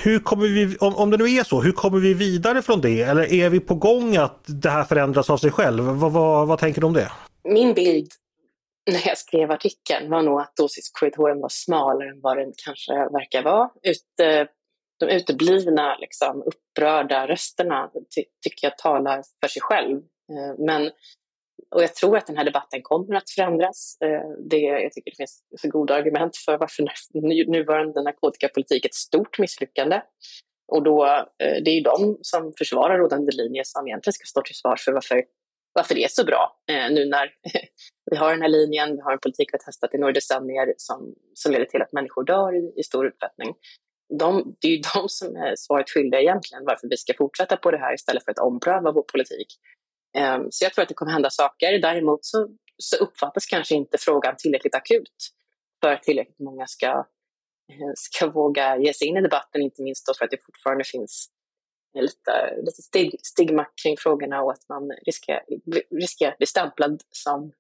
Hur 0.04 0.18
kommer 0.18 0.46
vi, 0.46 0.76
om, 0.76 0.96
om 0.96 1.10
det 1.10 1.16
nu 1.16 1.24
är 1.24 1.44
så, 1.44 1.60
hur 1.60 1.72
kommer 1.72 1.98
vi 1.98 2.14
vidare 2.14 2.62
från 2.62 2.80
det? 2.80 3.02
Eller 3.02 3.32
är 3.32 3.50
vi 3.50 3.60
på 3.60 3.74
gång 3.74 4.16
att 4.16 4.44
det 4.46 4.70
här 4.70 4.84
förändras 4.84 5.30
av 5.30 5.36
sig 5.36 5.50
själv? 5.50 5.84
Vad, 5.84 6.12
vad, 6.12 6.48
vad 6.48 6.58
tänker 6.58 6.80
du 6.80 6.86
om 6.86 6.92
det? 6.92 7.12
Min 7.48 7.74
bild 7.74 8.08
när 8.90 9.08
jag 9.08 9.18
skrev 9.18 9.50
artikeln 9.50 10.10
var 10.10 10.22
nog 10.22 10.40
att 10.40 10.60
åsiktskorridoren 10.60 11.40
var 11.40 11.48
smalare 11.48 12.10
än 12.10 12.20
vad 12.20 12.36
den 12.36 12.52
kanske 12.64 12.92
verkar 12.92 13.42
vara. 13.42 13.70
Ute 13.82 14.40
eh, 14.40 14.46
de 14.98 15.08
uteblivna 15.08 15.96
liksom, 15.96 16.42
upprörda 16.42 17.28
rösterna 17.28 17.90
ty 18.14 18.24
tycker 18.42 18.66
jag 18.66 18.78
talar 18.78 19.22
för 19.40 19.48
sig 19.48 19.62
själv. 19.62 19.96
Eh, 20.32 20.64
men, 20.66 20.90
och 21.74 21.82
jag 21.82 21.94
tror 21.94 22.16
att 22.16 22.26
den 22.26 22.36
här 22.36 22.44
debatten 22.44 22.82
kommer 22.82 23.14
att 23.14 23.30
förändras. 23.30 23.96
Eh, 24.04 24.28
det, 24.50 24.56
jag 24.56 24.92
tycker 24.92 25.10
det 25.10 25.16
finns 25.16 25.42
så 25.60 25.68
goda 25.68 25.94
argument 25.94 26.36
för 26.36 26.58
varför 26.58 26.84
nuvarande 27.50 28.02
narkotikapolitik 28.02 28.84
är 28.84 28.88
ett 28.88 28.94
stort 28.94 29.38
misslyckande. 29.38 30.00
Och 30.72 30.82
då, 30.82 31.06
eh, 31.42 31.62
det 31.64 31.70
är 31.70 31.74
ju 31.74 31.80
de 31.80 32.18
som 32.22 32.52
försvarar 32.58 32.98
rådande 32.98 33.32
linje 33.32 33.62
som 33.64 33.86
egentligen 33.86 34.12
ska 34.12 34.24
stå 34.24 34.42
till 34.42 34.54
svars 34.54 34.84
för 34.84 34.92
varför, 34.92 35.24
varför 35.72 35.94
det 35.94 36.04
är 36.04 36.08
så 36.08 36.24
bra 36.24 36.60
eh, 36.70 36.90
nu 36.90 37.04
när 37.04 37.30
vi 38.10 38.16
har 38.16 38.30
den 38.30 38.42
här 38.42 38.48
linjen, 38.48 38.96
vi 38.96 39.02
har 39.02 39.12
en 39.12 39.18
politik 39.18 39.48
vi 39.52 39.58
har 39.58 39.64
testat 39.64 39.94
i 39.94 39.98
några 39.98 40.12
decennier 40.12 40.74
som, 40.76 41.14
som 41.34 41.52
leder 41.52 41.64
till 41.64 41.82
att 41.82 41.92
människor 41.92 42.24
dör 42.24 42.54
i, 42.54 42.80
i 42.80 42.82
stor 42.82 43.06
utsträckning 43.06 43.54
de, 44.08 44.56
det 44.60 44.68
är 44.68 44.72
ju 44.72 44.82
de 44.94 45.08
som 45.08 45.36
är 45.36 45.54
svaret 45.56 45.90
skyldiga 45.90 46.20
egentligen 46.20 46.64
varför 46.64 46.88
vi 46.88 46.96
ska 46.96 47.14
fortsätta 47.18 47.56
på 47.56 47.70
det 47.70 47.78
här 47.78 47.94
istället 47.94 48.24
för 48.24 48.32
att 48.32 48.38
ompröva 48.38 48.92
vår 48.92 49.02
politik. 49.02 49.46
Ehm, 50.16 50.46
så 50.50 50.64
jag 50.64 50.72
tror 50.72 50.82
att 50.82 50.88
det 50.88 50.94
kommer 50.94 51.12
hända 51.12 51.30
saker. 51.30 51.78
Däremot 51.78 52.24
så, 52.24 52.48
så 52.78 52.96
uppfattas 52.96 53.46
kanske 53.46 53.74
inte 53.74 53.98
frågan 53.98 54.34
tillräckligt 54.38 54.74
akut 54.74 55.32
för 55.80 55.92
att 55.92 56.02
tillräckligt 56.02 56.38
många 56.38 56.66
ska, 56.66 56.86
eh, 57.72 57.92
ska 57.94 58.30
våga 58.30 58.78
ge 58.78 58.94
sig 58.94 59.08
in 59.08 59.16
i 59.16 59.20
debatten, 59.20 59.62
inte 59.62 59.82
minst 59.82 60.06
då 60.06 60.14
för 60.18 60.24
att 60.24 60.30
det 60.30 60.44
fortfarande 60.46 60.84
finns 60.84 61.30
eh, 61.96 62.02
lite, 62.02 62.56
lite 62.56 62.82
stig, 62.82 63.20
stigma 63.22 63.66
kring 63.82 63.96
frågorna 63.98 64.42
och 64.42 64.52
att 64.52 64.68
man 64.68 64.90
riskerar, 65.06 65.42
riskerar 65.90 66.32
att 66.32 66.38
bli 66.38 66.46
stämplad 66.46 67.02
som 67.10 67.52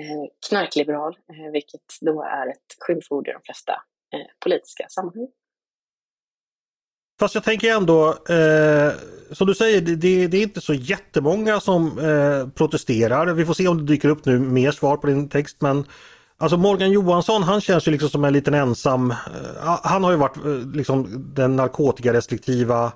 eh, 0.00 0.48
knarkliberal, 0.48 1.18
vilket 1.52 1.86
då 2.00 2.22
är 2.22 2.46
ett 2.46 2.76
skymford 2.78 3.28
i 3.28 3.32
de 3.32 3.42
flesta 3.42 3.82
politiska 4.44 4.86
sammanhang. 4.88 5.28
Fast 7.18 7.34
jag 7.34 7.44
tänker 7.44 7.76
ändå, 7.76 8.08
eh, 8.08 8.92
som 9.32 9.46
du 9.46 9.54
säger, 9.54 9.80
det, 9.80 10.26
det, 10.26 10.36
är 10.36 10.42
inte 10.42 10.60
så 10.60 10.74
jättemånga 10.74 11.60
som 11.60 11.98
eh, 11.98 12.48
protesterar. 12.48 13.26
Vi 13.26 13.44
får 13.44 13.54
se 13.54 13.68
om 13.68 13.78
det 13.78 13.84
dyker 13.84 14.08
upp 14.08 14.24
nu 14.24 14.38
mer 14.38 14.70
svar 14.70 14.96
på 14.96 15.06
din 15.06 15.28
text 15.28 15.56
men 15.60 15.84
Alltså 16.40 16.56
Morgan 16.56 16.90
Johansson 16.90 17.42
han 17.42 17.60
känns 17.60 17.88
ju 17.88 17.92
liksom 17.92 18.08
som 18.08 18.24
en 18.24 18.32
liten 18.32 18.54
ensam, 18.54 19.10
eh, 19.10 19.78
han 19.82 20.04
har 20.04 20.10
ju 20.10 20.16
varit 20.16 20.36
eh, 20.36 20.72
liksom 20.74 21.24
den 21.34 21.56
narkotikarestriktiva 21.56 22.92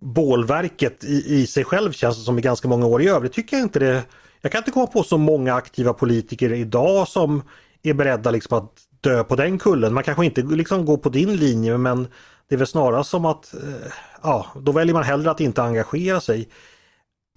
bålverket 0.00 1.04
i, 1.04 1.34
i 1.34 1.46
sig 1.46 1.64
själv 1.64 1.92
känns 1.92 2.18
det 2.18 2.24
som 2.24 2.38
i 2.38 2.42
ganska 2.42 2.68
många 2.68 2.86
år. 2.86 3.02
I 3.02 3.08
övrigt 3.08 3.32
tycker 3.32 3.56
jag 3.56 3.64
inte 3.64 3.78
det, 3.78 4.02
jag 4.40 4.52
kan 4.52 4.58
inte 4.58 4.70
komma 4.70 4.86
på 4.86 5.02
så 5.02 5.18
många 5.18 5.54
aktiva 5.54 5.92
politiker 5.92 6.52
idag 6.52 7.08
som 7.08 7.42
är 7.82 7.94
beredda 7.94 8.30
liksom 8.30 8.58
att 8.58 8.72
dö 9.00 9.24
på 9.24 9.36
den 9.36 9.58
kullen. 9.58 9.94
Man 9.94 10.04
kanske 10.04 10.24
inte 10.24 10.42
liksom 10.42 10.84
går 10.84 10.96
på 10.96 11.08
din 11.08 11.36
linje 11.36 11.78
men 11.78 12.06
det 12.48 12.54
är 12.54 12.58
väl 12.58 12.66
snarare 12.66 13.04
som 13.04 13.24
att 13.24 13.54
eh, 13.54 13.92
ja, 14.22 14.46
då 14.54 14.72
väljer 14.72 14.94
man 14.94 15.02
hellre 15.02 15.30
att 15.30 15.40
inte 15.40 15.62
engagera 15.62 16.20
sig. 16.20 16.48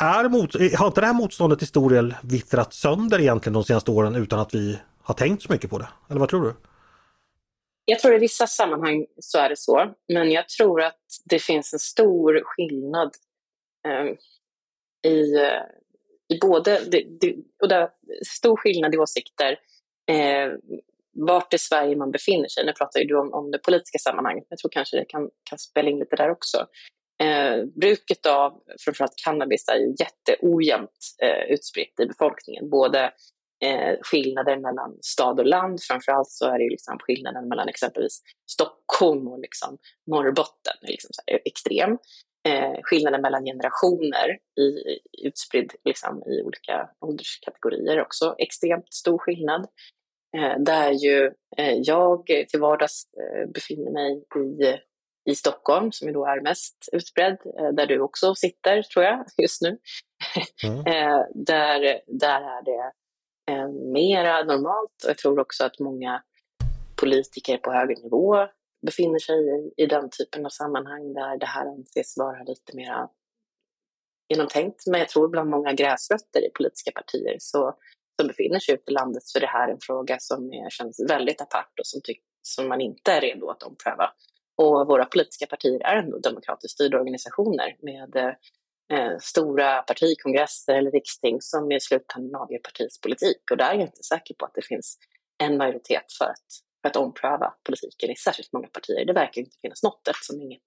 Är 0.01 0.29
mot, 0.29 0.53
har 0.77 0.87
inte 0.87 1.01
det 1.01 1.07
här 1.07 1.13
motståndet 1.13 1.59
till 1.59 1.67
stor 1.67 1.89
del 1.89 2.15
vittrat 2.23 2.73
sönder 2.73 3.19
egentligen 3.19 3.53
de 3.53 3.63
senaste 3.63 3.91
åren 3.91 4.15
utan 4.15 4.39
att 4.39 4.53
vi 4.53 4.79
har 5.01 5.13
tänkt 5.13 5.43
så 5.43 5.51
mycket 5.51 5.69
på 5.69 5.77
det? 5.77 5.87
Eller 6.09 6.19
vad 6.19 6.29
tror 6.29 6.43
du? 6.43 6.53
Jag 7.85 7.99
tror 7.99 8.15
i 8.15 8.19
vissa 8.19 8.47
sammanhang 8.47 9.05
så 9.19 9.37
är 9.37 9.49
det 9.49 9.57
så, 9.57 9.93
men 10.07 10.31
jag 10.31 10.49
tror 10.49 10.81
att 10.81 10.99
det 11.25 11.39
finns 11.39 11.73
en 11.73 11.79
stor 11.79 12.41
skillnad 12.45 13.11
ehm, 13.87 14.07
eh, 14.07 15.11
i, 15.11 15.37
i 16.27 16.39
både, 16.41 16.81
det, 16.91 17.05
det, 17.21 17.35
och 17.61 17.69
det, 17.69 17.89
stor 18.25 18.55
skillnad 18.55 18.95
i 18.95 18.97
åsikter 18.97 19.59
eh, 20.07 20.51
vart 21.27 21.53
i 21.53 21.57
Sverige 21.57 21.95
man 21.95 22.11
befinner 22.11 22.47
sig. 22.47 22.65
Nu 22.65 22.73
pratar 22.73 22.99
ju 22.99 23.05
du 23.05 23.17
om, 23.17 23.33
om 23.33 23.51
det 23.51 23.57
politiska 23.57 23.97
sammanhanget, 23.97 24.41
men 24.41 24.55
jag 24.55 24.59
tror 24.59 24.71
kanske 24.71 24.97
det 24.97 25.05
kan, 25.05 25.29
kan 25.49 25.59
spela 25.59 25.89
in 25.89 25.99
lite 25.99 26.15
där 26.15 26.31
också. 26.31 26.57
Eh, 27.23 27.65
bruket 27.81 28.25
av 28.25 28.53
framförallt 28.85 29.15
cannabis 29.25 29.67
är 29.67 29.75
ju 29.75 29.95
jätteojämnt 29.99 30.99
eh, 31.23 31.53
utspritt 31.53 31.99
i 31.99 32.05
befolkningen. 32.05 32.69
Både 32.69 33.11
eh, 33.65 33.95
skillnader 34.01 34.57
mellan 34.57 34.97
stad 35.01 35.39
och 35.39 35.45
land, 35.45 35.79
framförallt 35.81 36.29
så 36.29 36.45
är 36.45 36.57
det 36.57 36.63
ju 36.63 36.69
liksom 36.69 36.97
skillnaden 36.99 37.47
mellan 37.47 37.69
exempelvis 37.69 38.21
Stockholm 38.51 39.27
och 39.27 39.39
liksom 39.39 39.77
Norrbotten 40.11 40.77
liksom 40.81 41.09
så 41.13 41.21
extrem. 41.45 41.97
Eh, 42.47 42.79
skillnaden 42.83 43.21
mellan 43.21 43.45
generationer 43.45 44.37
i, 44.59 44.99
utspridd 45.27 45.73
liksom, 45.85 46.23
i 46.25 46.41
olika 46.41 46.89
ålderskategorier 47.01 48.01
också 48.01 48.35
extremt 48.37 48.93
stor 48.93 49.17
skillnad. 49.17 49.67
Eh, 50.35 50.59
där 50.59 50.91
ju 50.91 51.31
eh, 51.57 51.73
jag 51.73 52.25
till 52.25 52.59
vardags 52.59 53.03
eh, 53.13 53.49
befinner 53.49 53.91
mig 53.91 54.23
i, 54.35 54.77
i 55.31 55.35
Stockholm, 55.35 55.91
som 55.91 56.07
ju 56.07 56.13
då 56.13 56.25
är 56.25 56.41
mest 56.41 56.89
utbredd, 56.91 57.37
där 57.73 57.85
du 57.85 57.99
också 57.99 58.35
sitter, 58.35 58.81
tror 58.81 59.05
jag, 59.05 59.25
just 59.37 59.61
nu. 59.61 59.77
Mm. 60.63 60.83
där, 61.45 62.01
där 62.07 62.41
är 62.41 62.63
det 62.65 62.91
mera 63.93 64.43
normalt 64.43 65.03
och 65.03 65.09
jag 65.09 65.17
tror 65.17 65.39
också 65.39 65.63
att 65.65 65.79
många 65.79 66.23
politiker 66.95 67.57
på 67.57 67.71
högre 67.71 68.01
nivå 68.03 68.35
befinner 68.85 69.19
sig 69.19 69.35
i, 69.37 69.83
i 69.83 69.85
den 69.85 70.09
typen 70.09 70.45
av 70.45 70.49
sammanhang 70.49 71.13
där 71.13 71.37
det 71.37 71.45
här 71.45 71.65
anses 71.65 72.17
vara 72.17 72.43
lite 72.43 72.75
mera 72.75 73.09
genomtänkt. 74.29 74.87
Men 74.87 74.99
jag 74.99 75.09
tror 75.09 75.27
bland 75.27 75.49
många 75.49 75.73
gräsrötter 75.73 76.45
i 76.47 76.49
politiska 76.49 76.91
partier 76.91 77.35
så 77.39 77.77
som 78.21 78.27
befinner 78.27 78.59
sig 78.59 78.75
ute 78.75 78.91
i 78.91 78.93
landet 78.93 79.23
så 79.23 79.37
är 79.37 79.41
det 79.41 79.47
här 79.47 79.69
en 79.69 79.79
fråga 79.81 80.17
som 80.19 80.53
är, 80.53 80.69
känns 80.69 81.05
väldigt 81.09 81.41
apart 81.41 81.79
och 81.79 81.87
som, 81.87 82.01
tyck, 82.01 82.21
som 82.41 82.67
man 82.67 82.81
inte 82.81 83.11
är 83.11 83.21
redo 83.21 83.49
att 83.49 83.63
ompröva. 83.63 84.13
Och 84.57 84.87
våra 84.87 85.05
politiska 85.05 85.45
partier 85.45 85.81
är 85.83 85.95
ändå 85.95 86.19
demokratiskt 86.19 86.73
styrda 86.73 86.99
organisationer 86.99 87.75
med 87.81 88.35
eh, 88.93 89.17
stora 89.21 89.81
partikongresser 89.81 90.73
eller 90.73 90.91
riksting 90.91 91.41
som 91.41 91.71
i 91.71 91.79
slutändan 91.79 92.41
avgör 92.41 92.59
partiets 92.59 93.01
politik. 93.01 93.51
Och 93.51 93.57
där 93.57 93.69
är 93.69 93.73
jag 93.73 93.81
inte 93.81 94.03
säker 94.03 94.33
på 94.33 94.45
att 94.45 94.53
det 94.53 94.65
finns 94.65 94.97
en 95.43 95.57
majoritet 95.57 96.11
för 96.17 96.25
att, 96.25 96.47
för 96.81 96.89
att 96.89 96.95
ompröva 96.95 97.53
politiken 97.63 98.09
i 98.09 98.15
särskilt 98.15 98.53
många 98.53 98.67
partier. 98.67 99.05
Det 99.05 99.13
verkar 99.13 99.41
inte 99.41 99.57
finnas 99.61 99.83
något 99.83 100.07
eftersom 100.07 100.41
inget, 100.41 100.63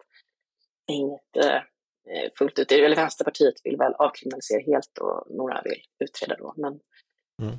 inget 0.87 1.37
eh, 1.37 1.61
fullt 2.39 2.59
ut, 2.59 2.73
eller 2.73 2.97
Vänsterpartiet 2.97 3.55
vill 3.65 3.77
väl 3.77 3.95
avkriminalisera 3.95 4.61
helt 4.61 4.99
och 4.99 5.37
några 5.37 5.63
vill 5.63 5.83
utreda 6.05 6.37
då. 6.37 6.55
Men 6.57 6.81
Mm. 7.41 7.57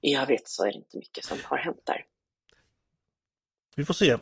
I 0.00 0.14
övrigt 0.14 0.48
så 0.48 0.62
är 0.62 0.72
det 0.72 0.78
inte 0.78 0.96
mycket 0.96 1.24
som 1.24 1.38
har 1.44 1.56
hänt 1.56 1.82
där. 1.84 2.04
Vi 3.76 3.84
får 3.84 3.94
se. 3.94 4.16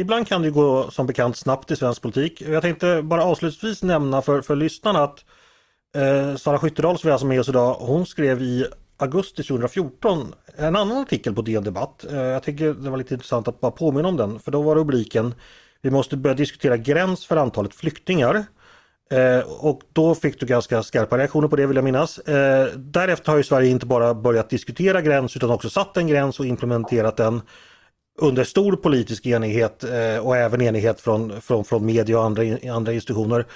Ibland 0.00 0.28
kan 0.28 0.42
det 0.42 0.50
gå 0.50 0.90
som 0.90 1.06
bekant 1.06 1.36
snabbt 1.36 1.70
i 1.70 1.76
svensk 1.76 2.02
politik. 2.02 2.40
Jag 2.42 2.62
tänkte 2.62 3.02
bara 3.02 3.24
avslutningsvis 3.24 3.82
nämna 3.82 4.22
för, 4.22 4.42
för 4.42 4.56
lyssnarna 4.56 5.02
att 5.04 5.24
eh, 5.96 6.36
Sara 6.36 6.58
Skyttedal 6.58 6.98
som 6.98 7.08
är 7.08 7.12
alltså 7.12 7.26
med 7.26 7.40
oss 7.40 7.48
idag, 7.48 7.74
hon 7.74 8.06
skrev 8.06 8.42
i 8.42 8.66
augusti 8.96 9.42
2014 9.42 10.34
en 10.56 10.76
annan 10.76 10.96
artikel 10.96 11.34
på 11.34 11.42
DN 11.42 11.64
Debatt. 11.64 12.04
Eh, 12.04 12.16
jag 12.16 12.42
tycker 12.42 12.74
det 12.74 12.90
var 12.90 12.96
lite 12.96 13.14
intressant 13.14 13.48
att 13.48 13.60
bara 13.60 13.70
påminna 13.70 14.08
om 14.08 14.16
den, 14.16 14.38
för 14.38 14.50
då 14.50 14.62
var 14.62 14.76
rubriken 14.76 15.34
Vi 15.80 15.90
måste 15.90 16.16
börja 16.16 16.34
diskutera 16.34 16.76
gräns 16.76 17.26
för 17.26 17.36
antalet 17.36 17.74
flyktingar. 17.74 18.44
Eh, 19.10 19.40
och 19.40 19.82
då 19.92 20.14
fick 20.14 20.40
du 20.40 20.46
ganska 20.46 20.82
skarpa 20.82 21.18
reaktioner 21.18 21.48
på 21.48 21.56
det 21.56 21.66
vill 21.66 21.76
jag 21.76 21.84
minnas. 21.84 22.18
Eh, 22.18 22.66
därefter 22.76 23.30
har 23.32 23.36
ju 23.36 23.44
Sverige 23.44 23.70
inte 23.70 23.86
bara 23.86 24.14
börjat 24.14 24.50
diskutera 24.50 25.02
gräns 25.02 25.36
utan 25.36 25.50
också 25.50 25.70
satt 25.70 25.96
en 25.96 26.06
gräns 26.06 26.40
och 26.40 26.46
implementerat 26.46 27.16
den 27.16 27.42
under 28.20 28.44
stor 28.44 28.76
politisk 28.76 29.26
enighet 29.26 29.84
eh, 29.84 30.26
och 30.26 30.36
även 30.36 30.62
enighet 30.62 31.00
från, 31.00 31.40
från, 31.40 31.64
från 31.64 31.86
media 31.86 32.18
och 32.18 32.24
andra, 32.24 32.42
andra 32.72 32.92
institutioner. 32.92 33.46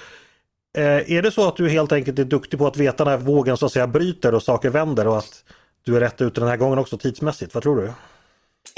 Eh, 0.77 1.11
är 1.11 1.21
det 1.21 1.31
så 1.31 1.47
att 1.47 1.55
du 1.55 1.69
helt 1.69 1.91
enkelt 1.91 2.19
är 2.19 2.23
duktig 2.23 2.59
på 2.59 2.67
att 2.67 2.77
veta 2.77 3.03
när 3.03 3.17
vågen 3.17 3.57
så 3.57 3.65
att 3.65 3.71
säga 3.71 3.87
bryter 3.87 4.33
och 4.33 4.43
saker 4.43 4.69
vänder 4.69 5.07
och 5.07 5.17
att 5.17 5.43
du 5.83 5.95
är 5.95 5.99
rätt 5.99 6.21
ute 6.21 6.39
den 6.41 6.49
här 6.49 6.57
gången 6.57 6.79
också 6.79 6.97
tidsmässigt? 6.97 7.53
Vad 7.53 7.63
tror 7.63 7.81
du? 7.81 7.93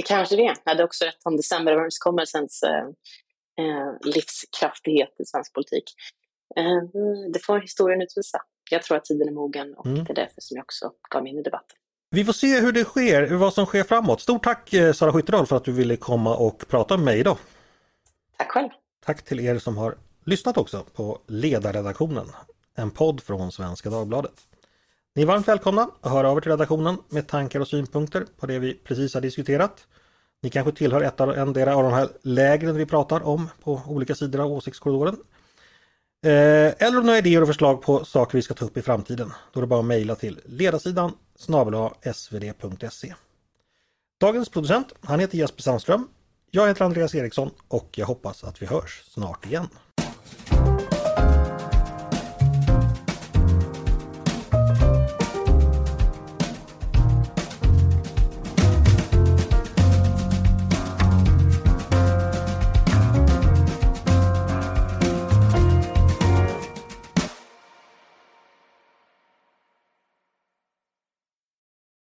Kanske 0.06 0.36
det. 0.36 0.42
Jag 0.42 0.56
hade 0.72 0.84
också 0.84 1.06
rätt 1.06 1.20
om 1.24 1.38
decemberöverenskommelsens 1.38 2.64
eh, 2.64 2.88
eh, 3.66 3.94
livskraftighet 4.04 5.16
i 5.20 5.26
svensk 5.26 5.54
politik. 5.54 5.84
Eh, 6.56 6.64
det 7.34 7.40
får 7.40 7.60
historien 7.60 8.02
utvisa. 8.02 8.42
Jag 8.72 8.84
tror 8.84 8.98
att 8.98 9.06
tiden 9.06 9.28
är 9.28 9.32
mogen 9.32 9.74
och 9.74 9.86
mm. 9.86 10.04
det 10.04 10.12
är 10.12 10.16
därför 10.16 10.42
som 10.42 10.58
jag 10.58 10.64
också 10.64 10.92
gav 11.10 11.24
mig 11.24 11.32
in 11.32 11.40
i 11.40 11.44
debatten. 11.44 11.78
Vi 12.10 12.26
får 12.26 12.34
se 12.34 12.60
hur 12.60 12.72
det 12.72 12.84
sker, 12.84 13.34
vad 13.34 13.54
som 13.54 13.66
sker 13.66 13.84
framåt. 13.84 14.22
Stort 14.22 14.44
tack 14.44 14.74
eh, 14.74 14.94
Sara 14.94 15.14
Skyttedal 15.14 15.46
för 15.46 15.58
att 15.58 15.64
du 15.64 15.72
ville 15.72 15.96
komma 15.96 16.36
och 16.36 16.68
prata 16.68 16.98
med 16.98 17.06
mig 17.06 17.20
idag. 17.20 17.38
Tack 18.38 18.52
själv. 18.52 18.70
Tack 19.06 19.22
till 19.22 19.40
er 19.40 19.60
som 19.60 19.78
har 19.78 19.96
lyssnat 20.26 20.58
också 20.58 20.84
på 20.96 21.20
Ledarredaktionen, 21.28 22.28
en 22.76 22.92
podd 22.92 23.22
från 23.22 23.52
Svenska 23.52 23.90
Dagbladet. 23.90 24.32
Ni 25.16 25.22
är 25.22 25.26
varmt 25.26 25.48
välkomna 25.48 25.90
att 26.02 26.12
höra 26.12 26.30
av 26.30 26.38
er 26.38 26.42
till 26.42 26.52
redaktionen 26.52 26.98
med 27.10 27.28
tankar 27.28 27.60
och 27.60 27.68
synpunkter 27.68 28.26
på 28.40 28.46
det 28.46 28.60
vi 28.60 28.74
precis 28.74 29.14
har 29.14 29.22
diskuterat. 29.22 29.88
Ni 30.42 30.50
kanske 30.50 30.72
tillhör 30.72 31.02
ett 31.02 31.22
av, 31.22 31.38
endera 31.38 31.76
av 31.76 31.84
de 31.84 31.94
här 31.94 32.10
lägren 32.22 32.76
vi 32.76 32.86
pratar 32.86 33.28
om 33.28 33.50
på 33.64 33.82
olika 33.88 34.16
sidor 34.16 34.40
av 34.40 34.52
åsiktskorridoren. 34.52 35.18
Eh, 36.26 36.74
eller 36.78 36.98
om 36.98 37.06
du 37.06 37.12
har 37.12 37.18
idéer 37.18 37.42
och 37.42 37.48
förslag 37.48 37.82
på 37.82 38.06
saker 38.06 38.38
vi 38.38 38.42
ska 38.42 38.54
ta 38.54 38.66
upp 38.66 38.78
i 38.78 38.82
framtiden. 38.82 39.34
Då 39.54 39.60
är 39.60 39.62
det 39.62 39.68
bara 39.68 39.80
att 39.80 39.86
mejla 39.86 40.16
till 40.16 40.40
ledarsidan 40.46 41.12
snabel 41.36 41.90
svd.se. 42.14 43.14
Dagens 44.20 44.50
producent, 44.50 44.94
han 45.02 45.20
heter 45.20 45.38
Jesper 45.38 45.62
Sandström. 45.62 46.08
Jag 46.52 46.68
heter 46.68 46.86
Andreas 46.86 47.16
Eriksson 47.16 47.50
och 47.68 47.90
jag 47.96 48.06
hoppas 48.06 48.44
att 48.44 48.62
vi 48.62 48.66
hörs 48.66 49.04
snart 49.06 49.46
igen. 49.46 49.68